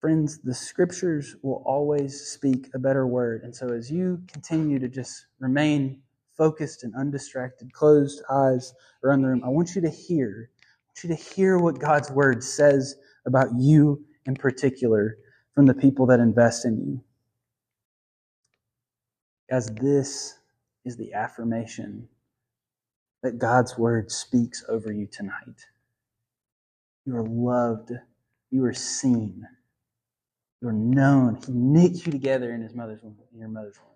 Friends, 0.00 0.38
the 0.38 0.54
scriptures 0.54 1.36
will 1.42 1.62
always 1.66 2.20
speak 2.22 2.70
a 2.74 2.78
better 2.78 3.06
word. 3.06 3.42
And 3.44 3.54
so 3.54 3.68
as 3.68 3.90
you 3.90 4.22
continue 4.32 4.78
to 4.78 4.88
just 4.88 5.26
remain 5.40 6.02
focused 6.38 6.84
and 6.84 6.94
undistracted, 6.96 7.72
closed 7.72 8.22
eyes 8.30 8.74
around 9.04 9.22
the 9.22 9.28
room, 9.28 9.42
I 9.44 9.48
want 9.48 9.74
you 9.74 9.82
to 9.82 9.90
hear. 9.90 10.50
I 10.52 10.88
want 10.88 11.04
you 11.04 11.10
to 11.10 11.34
hear 11.34 11.58
what 11.58 11.78
God's 11.80 12.10
word 12.10 12.42
says 12.42 12.96
about 13.26 13.48
you 13.58 14.04
in 14.26 14.34
particular 14.36 15.18
from 15.54 15.66
the 15.66 15.74
people 15.74 16.06
that 16.06 16.20
invest 16.20 16.64
in 16.64 16.78
you. 16.80 17.04
As 19.50 19.66
this 19.68 20.38
is 20.86 20.96
the 20.96 21.12
affirmation 21.12 22.08
that 23.22 23.38
God's 23.38 23.76
word 23.76 24.10
speaks 24.10 24.64
over 24.68 24.92
you 24.92 25.06
tonight. 25.06 25.66
You 27.04 27.16
are 27.16 27.24
loved. 27.26 27.92
You 28.50 28.64
are 28.64 28.72
seen. 28.74 29.46
You're 30.60 30.72
known. 30.72 31.36
He 31.36 31.52
knit 31.52 32.04
you 32.04 32.12
together 32.12 32.52
in 32.54 32.60
his 32.60 32.74
mother's 32.74 33.02
womb, 33.02 33.16
in 33.32 33.38
your 33.38 33.48
mother's 33.48 33.78
womb. 33.78 33.86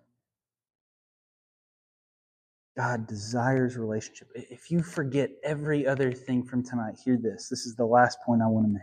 God 2.75 3.07
desires 3.07 3.77
relationship. 3.77 4.29
If 4.35 4.69
you 4.69 4.81
forget 4.81 5.29
every 5.43 5.87
other 5.87 6.11
thing 6.11 6.43
from 6.43 6.63
tonight, 6.63 6.95
hear 7.03 7.17
this. 7.17 7.47
This 7.47 7.65
is 7.65 7.75
the 7.75 7.85
last 7.85 8.17
point 8.25 8.41
I 8.41 8.47
want 8.47 8.67
to 8.67 8.73
make. 8.73 8.81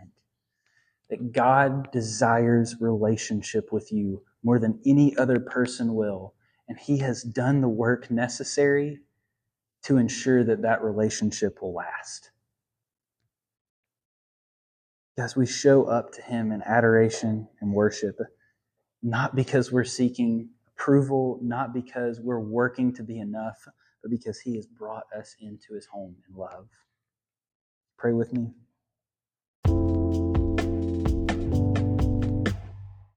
That 1.09 1.31
God 1.31 1.91
desires 1.91 2.77
relationship 2.79 3.71
with 3.71 3.91
you 3.91 4.23
more 4.43 4.57
than 4.57 4.79
any 4.85 5.15
other 5.17 5.39
person 5.39 5.93
will. 5.93 6.33
And 6.67 6.79
He 6.79 6.97
has 6.99 7.21
done 7.21 7.61
the 7.61 7.69
work 7.69 8.09
necessary 8.09 9.01
to 9.83 9.97
ensure 9.97 10.43
that 10.45 10.61
that 10.61 10.81
relationship 10.81 11.61
will 11.61 11.73
last 11.73 12.31
as 15.17 15.35
we 15.35 15.45
show 15.45 15.85
up 15.85 16.11
to 16.13 16.21
Him 16.21 16.51
in 16.51 16.61
adoration 16.63 17.47
and 17.61 17.73
worship, 17.73 18.17
not 19.01 19.35
because 19.35 19.71
we're 19.71 19.83
seeking 19.83 20.49
approval, 20.75 21.39
not 21.41 21.73
because 21.73 22.19
we're 22.21 22.39
working 22.39 22.93
to 22.95 23.03
be 23.03 23.19
enough, 23.19 23.57
but 24.01 24.11
because 24.11 24.39
He 24.39 24.55
has 24.55 24.65
brought 24.67 25.05
us 25.17 25.35
into 25.39 25.73
His 25.75 25.85
home 25.85 26.15
in 26.29 26.35
love. 26.35 26.67
Pray 27.97 28.13
with 28.13 28.33
me. 28.33 28.53